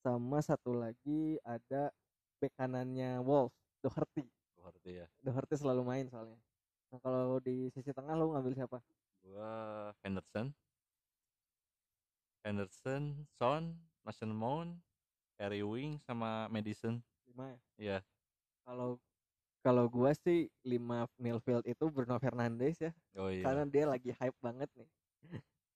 sama 0.02 0.41
satu 0.41 0.73
lagi 0.73 1.38
ada 1.45 1.93
back 2.41 2.49
kanannya 2.58 3.21
Wolves 3.21 3.54
Doherty 3.86 4.25
Berarti 4.58 4.97
ya. 4.97 5.06
Doherty 5.21 5.62
selalu 5.62 5.86
main 5.86 6.06
soalnya 6.10 6.41
nah 6.89 6.97
kalau 7.06 7.38
di 7.38 7.69
sisi 7.69 7.93
tengah 7.93 8.17
lo 8.17 8.34
ngambil 8.34 8.58
siapa 8.58 8.82
Gua 9.21 9.93
Henderson. 10.02 10.49
Henderson, 12.41 13.30
Son, 13.38 13.78
Mason 14.02 14.34
Mount, 14.34 14.73
Harry 15.38 15.62
Wing 15.62 16.02
sama 16.02 16.49
Madison. 16.49 16.97
lima 17.30 17.54
ya 17.54 17.60
Iya. 17.78 17.97
Kalau 18.70 19.02
kalau 19.66 19.90
gua 19.90 20.14
sih 20.14 20.46
lima 20.62 21.10
midfield 21.18 21.66
itu 21.66 21.90
Bruno 21.90 22.22
Fernandes 22.22 22.78
ya 22.78 22.94
Oh 23.18 23.34
iya. 23.34 23.42
karena 23.42 23.64
dia 23.66 23.86
lagi 23.90 24.14
hype 24.14 24.38
banget 24.40 24.70
nih. 24.78 24.90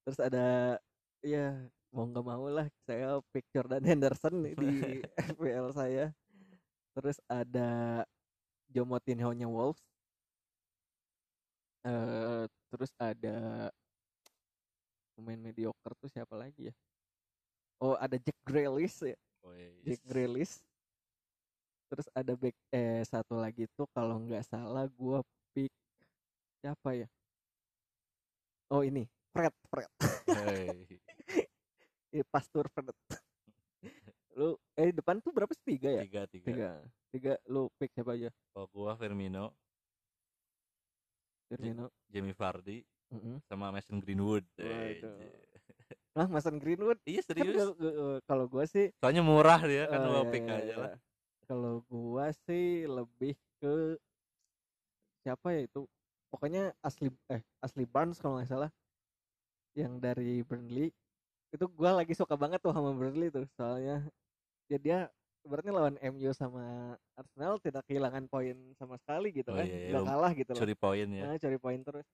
Terus 0.06 0.18
ada 0.22 0.78
ya 1.20 1.58
mau 1.90 2.06
nggak 2.06 2.22
mau 2.24 2.46
lah 2.46 2.70
saya 2.86 3.18
pick 3.34 3.44
Jordan 3.50 3.82
Henderson 3.90 4.38
nih 4.46 4.54
di 4.54 4.70
FPL 5.34 5.74
saya. 5.74 6.14
Terus 6.94 7.18
ada 7.26 7.68
Joe 8.70 8.86
Moutinho 8.86 9.34
nya 9.34 9.50
Wolves. 9.50 9.82
Eh 11.84 12.46
terus 12.70 12.90
ada 12.96 13.68
pemain 15.14 15.38
mediocre 15.38 15.94
tuh 16.00 16.08
siapa 16.08 16.34
lagi 16.38 16.70
ya? 16.70 16.74
Oh 17.82 17.98
ada 17.98 18.16
Jack 18.16 18.38
Grealish 18.46 19.02
ya. 19.02 19.18
Oh, 19.44 19.52
iya. 19.52 19.68
Jack 19.84 20.00
Grealish 20.08 20.62
terus 21.94 22.10
ada 22.10 22.34
back 22.34 22.58
eh 22.68 23.06
satu 23.06 23.38
lagi 23.38 23.70
tuh 23.70 23.86
kalau 23.94 24.18
nggak 24.18 24.42
salah 24.42 24.90
gua 24.90 25.22
pick 25.54 25.70
siapa 26.58 26.90
ya 26.96 27.06
oh 28.68 28.82
ini 28.82 29.06
Fred 29.30 29.54
Fred 29.70 29.86
Hey. 30.26 30.82
eh, 32.10 32.26
Pastur 32.26 32.66
Fred 32.68 32.90
lu 34.34 34.58
eh 34.74 34.90
depan 34.90 35.22
tuh 35.22 35.30
berapa 35.30 35.54
sih 35.54 35.62
tiga 35.64 35.94
ya 35.94 36.02
Tiga, 36.02 36.22
tiga. 36.26 36.46
tiga 36.50 36.70
tiga 37.14 37.32
lu 37.46 37.70
pick 37.78 37.94
siapa 37.94 38.18
aja 38.18 38.34
Kalau 38.50 38.66
gua 38.66 38.98
Firmino, 38.98 39.54
Firmino 41.46 41.94
Jamie 42.10 42.34
Vardy, 42.34 42.82
Mm-mm. 43.10 43.38
sama 43.46 43.70
Mason 43.70 43.98
Greenwood. 43.98 44.42
Nah 46.14 46.26
Mason 46.26 46.58
Greenwood 46.58 46.98
Iya 47.04 47.22
kan 47.22 47.26
serius. 47.28 47.62
gua- 47.74 48.22
kalau 48.22 48.46
gua 48.46 48.66
sih 48.66 48.90
Soalnya 48.98 49.22
murah 49.22 49.62
dia 49.62 49.86
kan 49.86 50.02
Oh, 50.02 50.06
gua 50.08 50.20
iya, 50.20 50.30
pick 50.30 50.42
iya, 50.44 50.54
aja 50.56 50.62
iya. 50.64 50.76
lah. 50.78 50.92
Kalau 51.44 51.84
gua 51.92 52.32
sih 52.48 52.88
lebih 52.88 53.36
ke 53.60 54.00
siapa 55.24 55.52
ya 55.52 55.68
itu? 55.68 55.84
Pokoknya 56.32 56.72
asli 56.82 57.12
eh 57.30 57.42
asli 57.62 57.84
Barnes 57.86 58.18
kalau 58.18 58.40
nggak 58.40 58.50
salah. 58.50 58.70
Yang 59.76 59.92
dari 60.00 60.32
Burnley 60.42 60.88
itu 61.54 61.64
gua 61.70 62.00
lagi 62.02 62.16
suka 62.16 62.34
banget 62.34 62.58
tuh 62.64 62.72
sama 62.72 62.90
Burnley 62.96 63.28
tuh. 63.30 63.46
Soalnya 63.54 64.02
ya 64.66 64.78
dia 64.80 64.98
berarti 65.44 65.68
lawan 65.68 66.00
MU 66.00 66.32
sama 66.32 66.96
Arsenal 67.14 67.60
tidak 67.60 67.84
kehilangan 67.84 68.24
poin 68.32 68.56
sama 68.80 68.96
sekali 68.96 69.28
gitu 69.28 69.52
Oh, 69.52 69.60
kan. 69.60 69.68
iya, 69.68 69.76
iya, 69.76 69.90
Nggak 69.92 70.02
lu 70.02 70.08
kalah 70.08 70.32
gitu 70.32 70.50
loh. 70.56 70.60
Curi 70.64 70.74
poin 70.74 71.06
ya. 71.12 71.22
Nah, 71.28 71.36
cari 71.36 71.58
poin 71.60 71.80
terus. 71.84 72.06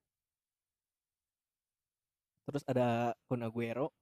Terus 2.50 2.62
ada 2.66 3.14
Kun 3.30 3.46
Aguero 3.46 3.94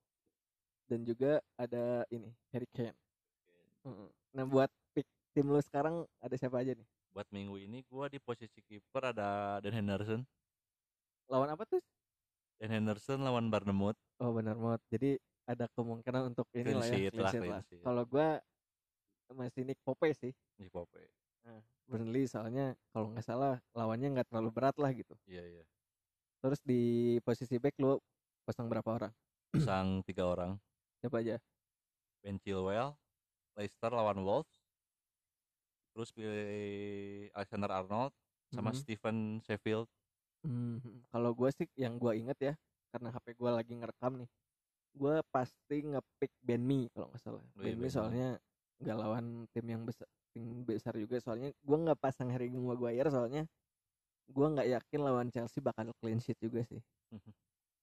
dan 0.88 1.04
juga 1.04 1.44
ada 1.60 2.08
ini 2.08 2.32
Harry 2.48 2.64
Kane. 2.72 2.96
Nah 4.32 4.44
buat 4.48 4.72
tim 5.38 5.46
lu 5.46 5.62
sekarang 5.62 6.02
ada 6.18 6.34
siapa 6.34 6.58
aja 6.58 6.74
nih? 6.74 6.82
Buat 7.14 7.30
minggu 7.30 7.62
ini 7.62 7.86
gua 7.86 8.10
di 8.10 8.18
posisi 8.18 8.58
kiper 8.58 9.14
ada 9.14 9.62
Dan 9.62 9.70
Henderson. 9.70 10.26
Lawan 11.30 11.54
apa 11.54 11.62
tuh? 11.62 11.78
Dan 12.58 12.74
Henderson 12.74 13.22
lawan 13.22 13.46
Bournemouth. 13.46 13.94
Oh 14.18 14.34
banget. 14.34 14.82
Jadi 14.90 15.10
ada 15.46 15.70
kemungkinan 15.78 16.34
untuk 16.34 16.50
ini 16.58 16.74
lah 16.74 16.90
ya. 16.90 17.14
lah. 17.14 17.62
Kalau 17.62 18.02
gua 18.02 18.42
masih 19.30 19.62
Nick 19.62 19.78
Pope 19.86 20.10
sih. 20.10 20.34
Di 20.58 20.66
Pope. 20.66 21.06
Burnley 21.86 22.26
soalnya 22.26 22.74
kalau 22.90 23.14
nggak 23.14 23.22
salah 23.24 23.62
lawannya 23.78 24.18
nggak 24.18 24.34
terlalu 24.34 24.50
berat 24.50 24.74
lah 24.74 24.90
gitu. 24.90 25.14
Iya 25.30 25.46
iya. 25.46 25.64
Terus 26.42 26.58
di 26.66 26.82
posisi 27.22 27.62
back 27.62 27.78
lu 27.78 27.94
pasang 28.42 28.66
berapa 28.66 28.90
orang? 28.90 29.12
Sang 29.62 30.02
tiga 30.02 30.26
orang. 30.26 30.58
Siapa 30.98 31.22
aja? 31.22 31.38
Ben 32.26 32.42
Chilwell, 32.42 32.98
Leicester 33.54 33.94
lawan 33.94 34.18
Wolves. 34.26 34.57
Terus 35.98 36.14
pilih 36.14 37.26
Alexander 37.34 37.74
Arnold 37.74 38.14
sama 38.54 38.70
Mhm. 38.70 38.78
Steven 38.78 39.16
Sheffield. 39.42 39.90
Hmm, 40.46 40.78
kalau 41.10 41.34
gue 41.34 41.50
sih 41.50 41.66
yang 41.74 41.98
gue 41.98 42.12
inget 42.14 42.38
ya, 42.38 42.54
karena 42.94 43.10
HP 43.10 43.34
gue 43.34 43.50
lagi 43.50 43.74
ngerekam 43.74 44.22
nih, 44.22 44.30
gue 44.94 45.14
pasti 45.34 45.76
ngepick 45.82 46.30
Ben 46.38 46.62
Mee 46.62 46.86
kalau 46.94 47.10
nggak 47.10 47.22
salah. 47.22 47.42
Oh 47.58 47.62
iya, 47.66 47.74
Ben 47.74 47.82
Mee. 47.82 47.90
soalnya 47.90 48.28
nggak 48.78 48.96
lawan 49.02 49.26
tim 49.50 49.66
yang 49.66 49.82
besar, 49.82 50.06
tim 50.30 50.62
besar 50.62 50.94
juga. 50.94 51.18
Soalnya 51.18 51.50
gue 51.50 51.76
nggak 51.82 51.98
pasang 51.98 52.30
Harry 52.30 52.46
Maguire 52.54 53.10
soalnya 53.10 53.42
gue 54.30 54.46
nggak 54.54 54.68
yakin 54.78 55.00
lawan 55.02 55.28
Chelsea 55.34 55.58
bakal 55.58 55.90
clean 55.98 56.22
sheet 56.22 56.38
juga 56.38 56.62
sih. 56.70 56.78
Mhm. 57.10 57.32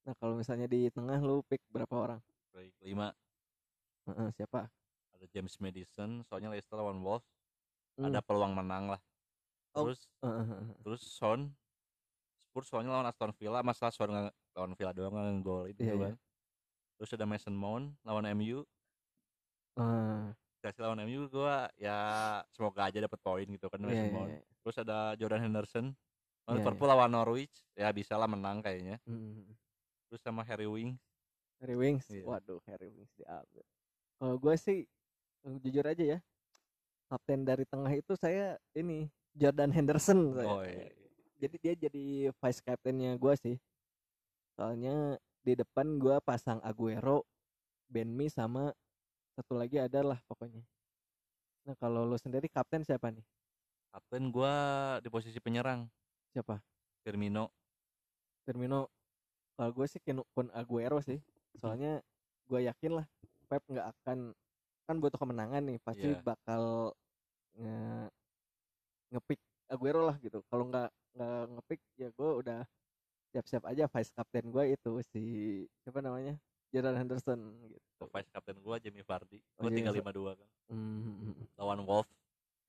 Nah 0.08 0.14
kalau 0.22 0.40
misalnya 0.40 0.72
di 0.72 0.88
tengah 0.88 1.20
lu 1.20 1.44
pick 1.44 1.60
berapa 1.68 1.96
orang? 2.00 2.22
Baik, 2.56 2.72
lima 2.82 3.12
Heeh, 4.08 4.30
siapa? 4.38 4.70
ada 5.16 5.26
James 5.32 5.56
Madison, 5.60 6.22
soalnya 6.28 6.52
Leicester 6.52 6.76
lawan 6.80 7.00
Wolves 7.04 7.35
Hmm, 7.96 8.12
ada 8.12 8.20
peluang 8.20 8.52
menang 8.52 8.92
lah. 8.92 9.02
Oh. 9.76 9.88
Terus 9.88 10.08
heeh. 10.20 10.76
terus 10.84 11.02
Son 11.04 11.52
Spurs 12.52 12.68
soalnya 12.72 12.92
lawan 12.96 13.08
Aston 13.08 13.32
Villa, 13.36 13.60
masa 13.64 13.92
Son 13.92 14.08
lawan 14.56 14.72
Villa 14.76 14.92
doang 14.96 15.12
nggak 15.16 15.26
ngegolin 15.40 15.76
Iya, 15.76 15.80
gitu 15.80 15.96
iya. 15.96 16.04
kan. 16.08 16.16
Terus 16.96 17.10
ada 17.16 17.26
Mason 17.28 17.56
Mount 17.56 17.92
lawan 18.04 18.26
MU, 18.32 18.64
Ah, 19.76 20.32
Chelsea 20.64 20.80
lawan 20.80 21.04
MU 21.04 21.28
gua 21.28 21.68
ya 21.76 22.00
semoga 22.56 22.88
aja 22.88 23.04
dapat 23.04 23.20
poin 23.20 23.44
gitu 23.44 23.68
kan 23.68 23.80
iya, 23.84 23.88
Mason 23.92 24.08
iya, 24.08 24.16
Mount. 24.16 24.32
iya. 24.32 24.42
Terus 24.64 24.78
ada 24.80 24.98
Jordan 25.20 25.44
Henderson 25.44 25.86
lawan 26.48 26.56
Iya, 26.56 26.56
Liverpool 26.64 26.88
lawan 26.88 27.12
Norwich, 27.12 27.56
ya 27.76 27.92
bisa 27.92 28.16
lah 28.16 28.28
menang 28.32 28.64
kayaknya. 28.64 29.04
Hmm. 29.04 29.52
Terus 30.08 30.22
sama 30.24 30.48
Harry 30.48 30.64
Wing, 30.70 30.96
Harry 31.60 31.76
Wings, 31.76 32.08
Iya. 32.08 32.24
waduh 32.24 32.64
Harry 32.72 32.88
Wings 32.88 33.12
diambil. 33.20 33.66
Kalau 34.16 34.36
gue 34.40 34.56
sih 34.56 34.80
eh, 35.44 35.56
jujur 35.60 35.84
aja 35.84 36.04
ya, 36.16 36.20
kapten 37.10 37.46
dari 37.46 37.64
tengah 37.70 37.92
itu 37.94 38.14
saya 38.18 38.58
ini 38.74 39.10
Jordan 39.36 39.72
Henderson. 39.72 40.34
saya. 40.34 40.48
oh 40.48 40.64
iya. 40.64 40.90
Jadi 41.36 41.56
dia 41.60 41.74
jadi 41.76 42.06
vice 42.32 42.62
captainnya 42.64 43.20
gue 43.20 43.34
sih. 43.36 43.56
Soalnya 44.56 45.20
di 45.44 45.54
depan 45.54 46.00
gue 46.00 46.16
pasang 46.24 46.64
Aguero, 46.64 47.28
Ben 47.92 48.08
Mee 48.08 48.32
sama 48.32 48.72
satu 49.36 49.60
lagi 49.60 49.78
adalah 49.78 50.18
pokoknya. 50.26 50.64
Nah 51.68 51.76
kalau 51.76 52.08
lu 52.08 52.16
sendiri 52.16 52.48
kapten 52.48 52.88
siapa 52.88 53.12
nih? 53.12 53.26
Kapten 53.92 54.28
gua 54.28 54.54
di 55.00 55.08
posisi 55.08 55.40
penyerang 55.40 55.88
Siapa? 56.36 56.60
Firmino. 57.04 57.48
Firmino. 58.44 58.92
Kalau 59.56 59.72
gue 59.72 59.88
sih 59.88 60.04
Kun 60.04 60.20
Kun 60.36 60.48
Aguero 60.52 61.00
sih. 61.00 61.20
Soalnya 61.56 62.04
gue 62.48 62.60
yakin 62.68 63.00
lah 63.00 63.06
Pep 63.48 63.64
nggak 63.72 63.88
akan 63.88 64.36
kan 64.86 64.96
butuh 64.98 65.18
kemenangan 65.18 65.62
nih 65.62 65.78
pasti 65.82 66.08
Iya. 66.08 66.22
bakal 66.22 66.94
nge 67.56 67.78
ngepick 69.12 69.42
Aguero 69.66 70.06
lah 70.06 70.16
gitu. 70.22 70.46
Kalau 70.46 70.70
nggak 70.70 70.90
nggak 71.18 71.42
ngepick 71.52 71.82
ya 71.98 72.10
gue 72.12 72.30
udah 72.38 72.62
siap-siap 73.34 73.64
aja 73.66 73.90
vice 73.90 74.14
captain 74.14 74.46
gue 74.48 74.64
itu 74.72 74.92
si 75.04 75.24
siapa 75.82 76.00
namanya 76.00 76.38
Jordan 76.70 76.96
Henderson 76.96 77.40
gitu. 77.66 77.80
Vice 78.06 78.30
kapten 78.30 78.60
gua 78.60 78.78
Jamie 78.78 79.02
Vardy. 79.02 79.42
Oh, 79.58 79.66
Jamie 79.66 79.82
tiga 79.82 79.90
Var- 79.90 79.98
lima 79.98 80.12
dua 80.12 80.32
kan. 80.38 80.48
Hmm, 80.70 81.34
Lawan 81.58 81.82
Wolves. 81.82 82.12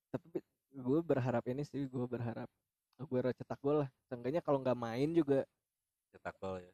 tapi 0.06 0.40
gue 0.72 1.00
berharap 1.02 1.44
ini 1.44 1.60
sih 1.62 1.84
gue 1.84 2.06
berharap 2.08 2.48
Aguero 2.96 3.28
cetak 3.28 3.60
gol 3.60 3.84
lah. 3.84 3.90
Seenggaknya 4.08 4.40
kalau 4.40 4.56
nggak 4.56 4.78
main 4.78 5.12
juga 5.12 5.44
cetak 6.10 6.32
gol 6.40 6.56
ya. 6.56 6.72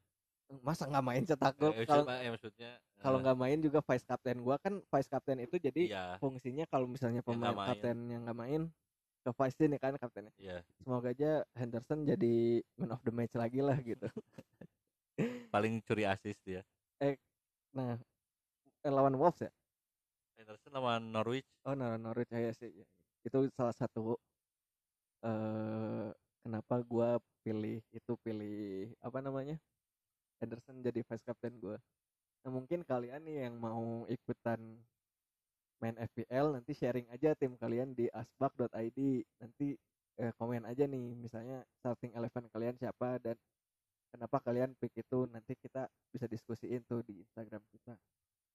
Masa 0.60 0.84
nggak 0.88 1.04
main 1.04 1.22
cetak 1.24 1.54
gol 1.56 1.72
Eh, 1.72 1.86
kalau 1.88 2.04
eh, 2.08 2.30
maksudnya 2.32 2.70
kalau 3.00 3.18
eh, 3.18 3.22
nggak 3.24 3.38
main 3.38 3.58
juga 3.62 3.80
vice 3.80 4.06
captain 4.06 4.38
gua 4.44 4.56
kan 4.60 4.74
vice 4.78 5.08
captain 5.08 5.38
itu 5.40 5.56
jadi 5.56 5.82
iya, 5.92 6.04
fungsinya 6.20 6.64
kalau 6.68 6.86
misalnya 6.90 7.24
pemain 7.24 7.56
main. 7.56 7.68
kapten 7.72 7.96
yang 8.10 8.22
nggak 8.28 8.38
main 8.38 8.62
ke 9.22 9.30
vice 9.32 9.56
nih 9.70 9.80
kan 9.80 9.94
kaptennya 9.96 10.34
iya. 10.36 10.60
semoga 10.82 11.14
aja 11.14 11.46
Henderson 11.54 12.04
jadi 12.04 12.60
man 12.74 12.92
of 12.92 13.00
the 13.06 13.12
match 13.14 13.32
lagi 13.38 13.62
lah 13.62 13.78
gitu 13.80 14.10
paling 15.54 15.80
curi 15.86 16.04
assist 16.04 16.42
dia 16.44 16.66
Nah, 17.72 17.96
eh, 18.84 18.92
lawan 18.92 19.16
Wolves 19.16 19.40
ya? 19.40 19.50
Henderson 20.36 20.72
lawan 20.76 21.08
Norwich 21.08 21.48
Oh, 21.64 21.72
no, 21.72 21.96
Norwich 21.96 22.28
ya 22.28 22.52
sih. 22.52 22.68
Ya. 22.68 22.86
Itu 23.24 23.48
salah 23.56 23.72
satu 23.72 24.20
eh 25.22 26.08
kenapa 26.42 26.82
gua 26.84 27.22
pilih 27.46 27.80
itu 27.94 28.12
pilih 28.20 28.92
apa 29.00 29.18
namanya? 29.24 29.56
Henderson 30.42 30.82
jadi 30.82 31.06
vice 31.06 31.22
captain 31.22 31.54
gua. 31.62 31.78
Nah, 32.42 32.50
mungkin 32.50 32.82
kalian 32.82 33.22
nih 33.22 33.46
yang 33.46 33.54
mau 33.62 34.02
ikutan 34.10 34.58
main 35.78 35.94
FPL 35.94 36.58
nanti 36.58 36.74
sharing 36.74 37.06
aja 37.14 37.38
tim 37.38 37.54
kalian 37.54 37.94
di 37.94 38.10
asbak.id. 38.10 38.98
Nanti 39.38 39.78
eh, 40.18 40.32
komen 40.34 40.66
aja 40.66 40.90
nih 40.90 41.14
misalnya 41.14 41.62
starting 41.78 42.10
eleven 42.18 42.50
kalian 42.50 42.74
siapa 42.74 43.22
dan 43.22 43.38
kenapa 44.10 44.42
kalian 44.42 44.74
pick 44.82 44.92
itu 44.98 45.30
nanti 45.30 45.54
kita 45.54 45.86
bisa 46.10 46.26
diskusiin 46.26 46.82
tuh 46.90 47.06
di 47.06 47.22
Instagram 47.22 47.62
kita. 47.70 47.94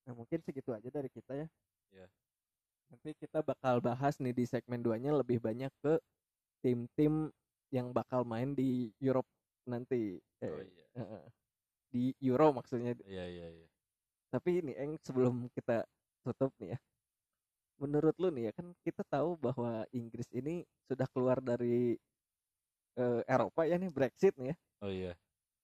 Nah, 0.07 0.13
mungkin 0.15 0.43
segitu 0.43 0.75
aja 0.75 0.91
dari 0.91 1.07
kita 1.07 1.35
ya. 1.35 1.47
Iya. 1.95 2.07
Nanti 2.87 3.11
kita 3.19 3.43
bakal 3.43 3.83
bahas 3.83 4.19
nih 4.19 4.31
di 4.31 4.47
segmen 4.47 4.79
2-nya 4.79 5.11
lebih 5.15 5.43
banyak 5.43 5.71
ke 5.83 5.99
tim-tim 6.63 7.31
yang 7.71 7.91
bakal 7.91 8.23
main 8.23 8.55
di 8.55 8.91
Europe 9.03 9.27
nanti. 9.67 10.15
Eh, 10.39 10.47
oh 10.47 10.63
iya 10.63 10.85
eh, 10.95 11.27
di 11.91 12.11
Euro 12.21 12.51
maksudnya. 12.55 12.93
iya 13.05 13.25
iya 13.27 13.47
iya 13.51 13.67
Tapi 14.31 14.59
ini 14.59 14.73
Eng 14.75 14.99
sebelum 15.01 15.47
kita 15.55 15.87
tutup 16.23 16.51
nih 16.59 16.75
ya. 16.75 16.79
Menurut 17.77 18.15
lu 18.17 18.33
nih 18.33 18.49
ya 18.49 18.53
kan 18.57 18.73
kita 18.81 19.05
tahu 19.05 19.37
bahwa 19.37 19.85
Inggris 19.93 20.27
ini 20.33 20.65
sudah 20.89 21.05
keluar 21.13 21.37
dari 21.39 21.95
eh, 22.97 23.21
Eropa 23.29 23.63
ya 23.63 23.77
nih 23.77 23.91
Brexit 23.93 24.33
nih 24.35 24.51
ya. 24.51 24.55
oh 24.81 24.91
iya 24.91 25.13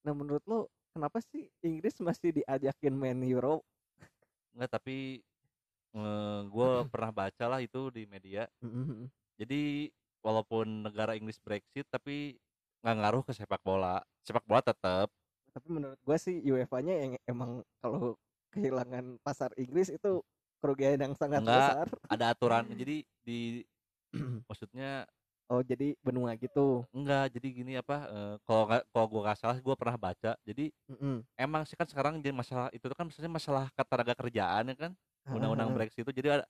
Nah 0.06 0.14
menurut 0.14 0.44
lu 0.46 0.60
kenapa 0.94 1.20
sih 1.26 1.50
Inggris 1.66 1.98
masih 2.00 2.30
diajakin 2.44 2.94
main 2.94 3.18
Euro? 3.26 3.66
Enggak 4.54 4.78
tapi 4.78 5.26
gue 6.50 6.72
pernah 6.94 7.12
baca 7.14 7.46
lah 7.46 7.60
itu 7.62 7.90
di 7.94 8.10
media 8.10 8.50
Mhm. 8.62 9.10
jadi 9.38 9.90
walaupun 10.26 10.88
negara 10.90 11.14
Inggris 11.14 11.38
Brexit 11.38 11.86
tapi 11.90 12.38
nggak 12.82 12.96
ngaruh 12.98 13.24
ke 13.26 13.34
sepak 13.38 13.62
bola 13.62 14.02
sepak 14.26 14.42
bola 14.50 14.62
tetap 14.66 15.10
Tapi 15.54 15.68
menurut 15.70 16.00
gua 16.02 16.18
sih 16.18 16.42
UEFA-nya 16.42 16.94
yang 16.98 17.12
emang 17.30 17.62
kalau 17.80 18.18
kehilangan 18.54 19.18
pasar 19.22 19.50
Inggris 19.58 19.90
itu 19.90 20.22
kerugian 20.62 20.98
yang 20.98 21.14
sangat 21.18 21.42
Enggak. 21.44 21.86
besar. 21.86 21.88
ada 22.10 22.26
aturan 22.34 22.64
jadi 22.82 22.96
di 23.26 23.40
maksudnya 24.50 25.06
Oh 25.52 25.60
jadi 25.60 25.94
benua 26.00 26.34
gitu. 26.40 26.88
enggak 26.96 27.36
jadi 27.36 27.48
gini 27.52 27.74
apa 27.78 28.08
eh, 28.10 28.36
kalau 28.48 28.64
kalau 28.90 29.06
gue 29.12 29.22
nggak 29.28 29.38
salah 29.38 29.58
gue 29.60 29.76
pernah 29.76 30.00
baca 30.00 30.34
jadi 30.48 30.72
Mm-mm. 30.90 31.20
emang 31.36 31.68
sih 31.68 31.76
kan 31.76 31.86
sekarang 31.86 32.24
jadi 32.24 32.32
masalah 32.32 32.72
itu 32.72 32.88
kan 32.90 33.06
misalnya 33.06 33.30
masalah 33.30 33.66
ketenaga 33.76 34.14
kerjaan 34.18 34.72
ya 34.72 34.76
kan 34.88 34.92
undang-undang 35.30 35.76
Brexit 35.76 36.08
itu 36.08 36.16
jadi 36.16 36.42
ada 36.42 36.46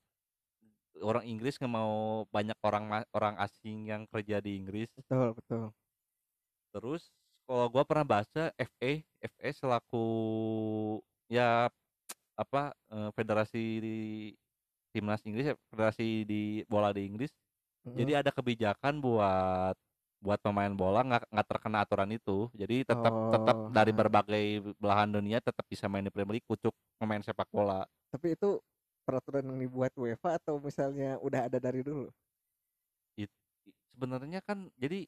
orang 1.01 1.25
Inggris 1.25 1.57
nggak 1.57 1.73
mau 1.73 2.23
banyak 2.29 2.55
orang 2.61 2.85
orang 3.11 3.35
asing 3.41 3.89
yang 3.89 4.05
kerja 4.07 4.39
di 4.39 4.61
Inggris 4.61 4.93
Betul 4.93 5.33
betul. 5.35 5.63
terus 6.69 7.09
kalau 7.47 7.65
gua 7.73 7.83
pernah 7.87 8.05
baca 8.07 8.43
FA 8.55 8.91
FA 9.21 9.49
selaku 9.55 10.05
ya 11.31 11.67
apa 12.37 12.73
eh, 12.91 13.09
federasi 13.17 13.61
di 13.83 13.97
timnas 14.93 15.21
Inggris 15.25 15.53
ya, 15.53 15.55
federasi 15.73 16.25
di 16.25 16.41
bola 16.69 16.89
di 16.93 17.05
Inggris 17.09 17.31
Mm-mm. 17.85 17.95
jadi 17.97 18.11
ada 18.25 18.31
kebijakan 18.33 18.99
buat 19.03 19.75
buat 20.23 20.39
pemain 20.39 20.71
bola 20.71 21.03
nggak 21.03 21.23
nggak 21.35 21.47
terkena 21.51 21.83
aturan 21.83 22.09
itu 22.15 22.47
jadi 22.55 22.87
tetap 22.87 23.13
tetap 23.27 23.57
Oh, 23.59 23.67
dari 23.67 23.91
ah. 23.91 23.95
berbagai 23.95 24.45
belahan 24.79 25.09
dunia 25.11 25.37
tetap 25.43 25.65
bisa 25.67 25.85
main 25.91 26.05
di 26.07 26.11
Premier 26.13 26.39
League 26.39 26.47
kucuk 26.47 26.73
pemain 26.99 27.21
sepak 27.23 27.49
bola 27.51 27.83
Tapi 28.13 28.27
itu 28.37 28.49
peraturan 29.05 29.43
yang 29.51 29.59
dibuat 29.59 29.91
UEFA 29.99 30.39
atau 30.39 30.55
misalnya 30.61 31.19
udah 31.19 31.41
ada 31.51 31.59
dari 31.59 31.81
dulu? 31.83 32.07
Sebenarnya 33.93 34.41
kan 34.41 34.69
jadi 34.75 35.05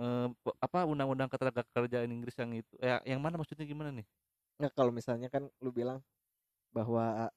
eh, 0.00 0.28
apa 0.60 0.78
undang-undang 0.84 1.28
ketenaga 1.32 1.62
kerjaan 1.72 2.10
Inggris 2.12 2.36
yang 2.36 2.50
itu 2.52 2.74
ya 2.80 3.00
yang 3.04 3.20
mana 3.20 3.40
maksudnya 3.40 3.64
gimana 3.64 3.90
nih 3.92 4.06
Nggak 4.56 4.72
kalau 4.72 4.92
misalnya 4.92 5.28
kan 5.28 5.44
lu 5.60 5.68
bilang 5.72 6.00
bahwa 6.72 7.28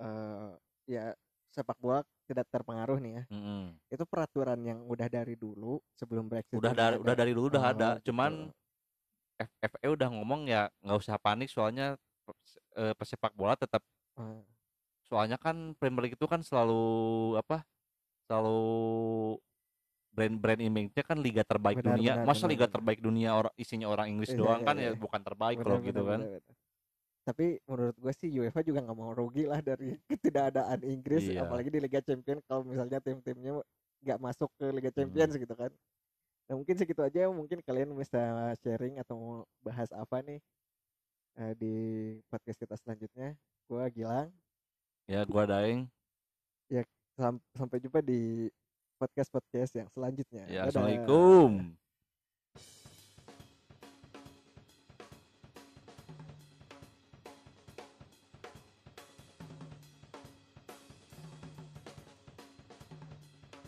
eh 0.00 0.50
ya 0.86 1.12
sepak 1.52 1.76
bola 1.80 2.04
tidak 2.28 2.44
terpengaruh 2.52 3.00
nih 3.00 3.12
ya. 3.16 3.24
Mm-mm. 3.32 3.72
Itu 3.88 4.04
peraturan 4.04 4.60
yang 4.60 4.84
udah 4.84 5.08
dari 5.08 5.34
dulu 5.40 5.80
sebelum 5.96 6.28
Brexit. 6.28 6.60
udah 6.60 6.72
dari 6.76 6.96
ada. 6.96 7.00
udah 7.00 7.14
dari 7.16 7.32
dulu 7.32 7.46
udah 7.48 7.64
Oh, 7.64 7.72
ada 7.72 7.88
gitu. 7.96 8.12
cuman 8.12 8.32
F- 9.36 9.56
FA 9.60 9.88
udah 9.92 10.08
ngomong 10.12 10.48
ya 10.48 10.68
nggak 10.84 10.98
usah 11.00 11.16
panik 11.20 11.48
soalnya 11.52 11.96
eh, 12.76 12.92
pesepak 12.96 13.32
bola 13.36 13.56
tetap 13.56 13.80
Ah, 14.16 14.40
soalnya 15.08 15.36
kan 15.36 15.76
Premier 15.76 16.08
League 16.08 16.16
itu 16.16 16.24
kan 16.28 16.40
selalu 16.40 16.80
apa 17.36 17.62
selalu 18.28 18.58
brand-brand 20.16 20.60
image-nya 20.64 21.04
kan 21.04 21.18
liga 21.20 21.44
terbaik 21.44 21.84
Benar, 21.84 21.88
dunia 21.92 22.12
benar, 22.16 22.24
masa 22.24 22.40
benar, 22.40 22.52
liga 22.56 22.64
benar. 22.64 22.74
terbaik 22.80 23.00
dunia 23.04 23.30
orang 23.36 23.52
isinya 23.54 23.86
orang 23.86 24.06
Inggris 24.08 24.32
Iya, 24.32 24.38
doang 24.40 24.60
iya, 24.60 24.66
kan 24.66 24.76
ya 24.80 24.82
iya. 24.82 24.92
bukan 24.96 25.20
terbaik 25.20 25.56
benar, 25.60 25.66
kalau 25.68 25.76
benar, 25.78 25.88
gitu 25.92 26.02
kan 26.02 26.20
benar, 26.24 26.40
benar. 26.40 26.54
Tapi 27.26 27.46
menurut 27.66 27.96
gue 27.98 28.12
sih 28.14 28.28
UEFA 28.32 28.60
juga 28.62 28.78
nggak 28.80 28.96
mau 28.96 29.10
rugi 29.10 29.44
lah 29.44 29.58
dari 29.60 29.98
ketidakadaan 30.08 30.78
Inggris, 30.80 31.26
Iya. 31.26 31.42
apalagi 31.42 31.68
di 31.68 31.80
Liga 31.82 32.00
Champions 32.00 32.40
kalau 32.46 32.62
misalnya 32.62 33.02
tim-timnya 33.02 33.60
nggak 34.00 34.18
masuk 34.18 34.48
ke 34.56 34.66
Liga 34.72 34.88
Hmm. 34.88 34.98
Champions 35.02 35.34
gitu 35.34 35.52
kan. 35.52 35.72
Nah 36.46 36.54
mungkin 36.54 36.74
segitu 36.78 37.02
aja, 37.02 37.26
mungkin 37.28 37.58
kalian 37.60 37.90
bisa 37.92 38.22
sharing 38.62 39.02
atau 39.02 39.14
mau 39.18 39.34
bahas 39.60 39.90
apa 39.90 40.22
nih 40.22 40.38
eh, 41.36 41.52
di 41.58 41.74
podcast 42.30 42.56
kita 42.56 42.78
selanjutnya. 42.78 43.34
Gue 43.66 43.82
Gilang, 43.90 44.30
ya 45.04 45.26
gua 45.26 45.44
daeng 45.44 45.90
Sam- 47.16 47.40
sampai 47.56 47.80
jumpa 47.80 48.04
di 48.04 48.46
podcast-podcast 48.96 49.72
yang 49.78 49.88
selanjutnya. 49.92 50.44
ya 50.48 50.66
Dadah. 50.66 50.68
assalamualaikum 50.72 51.76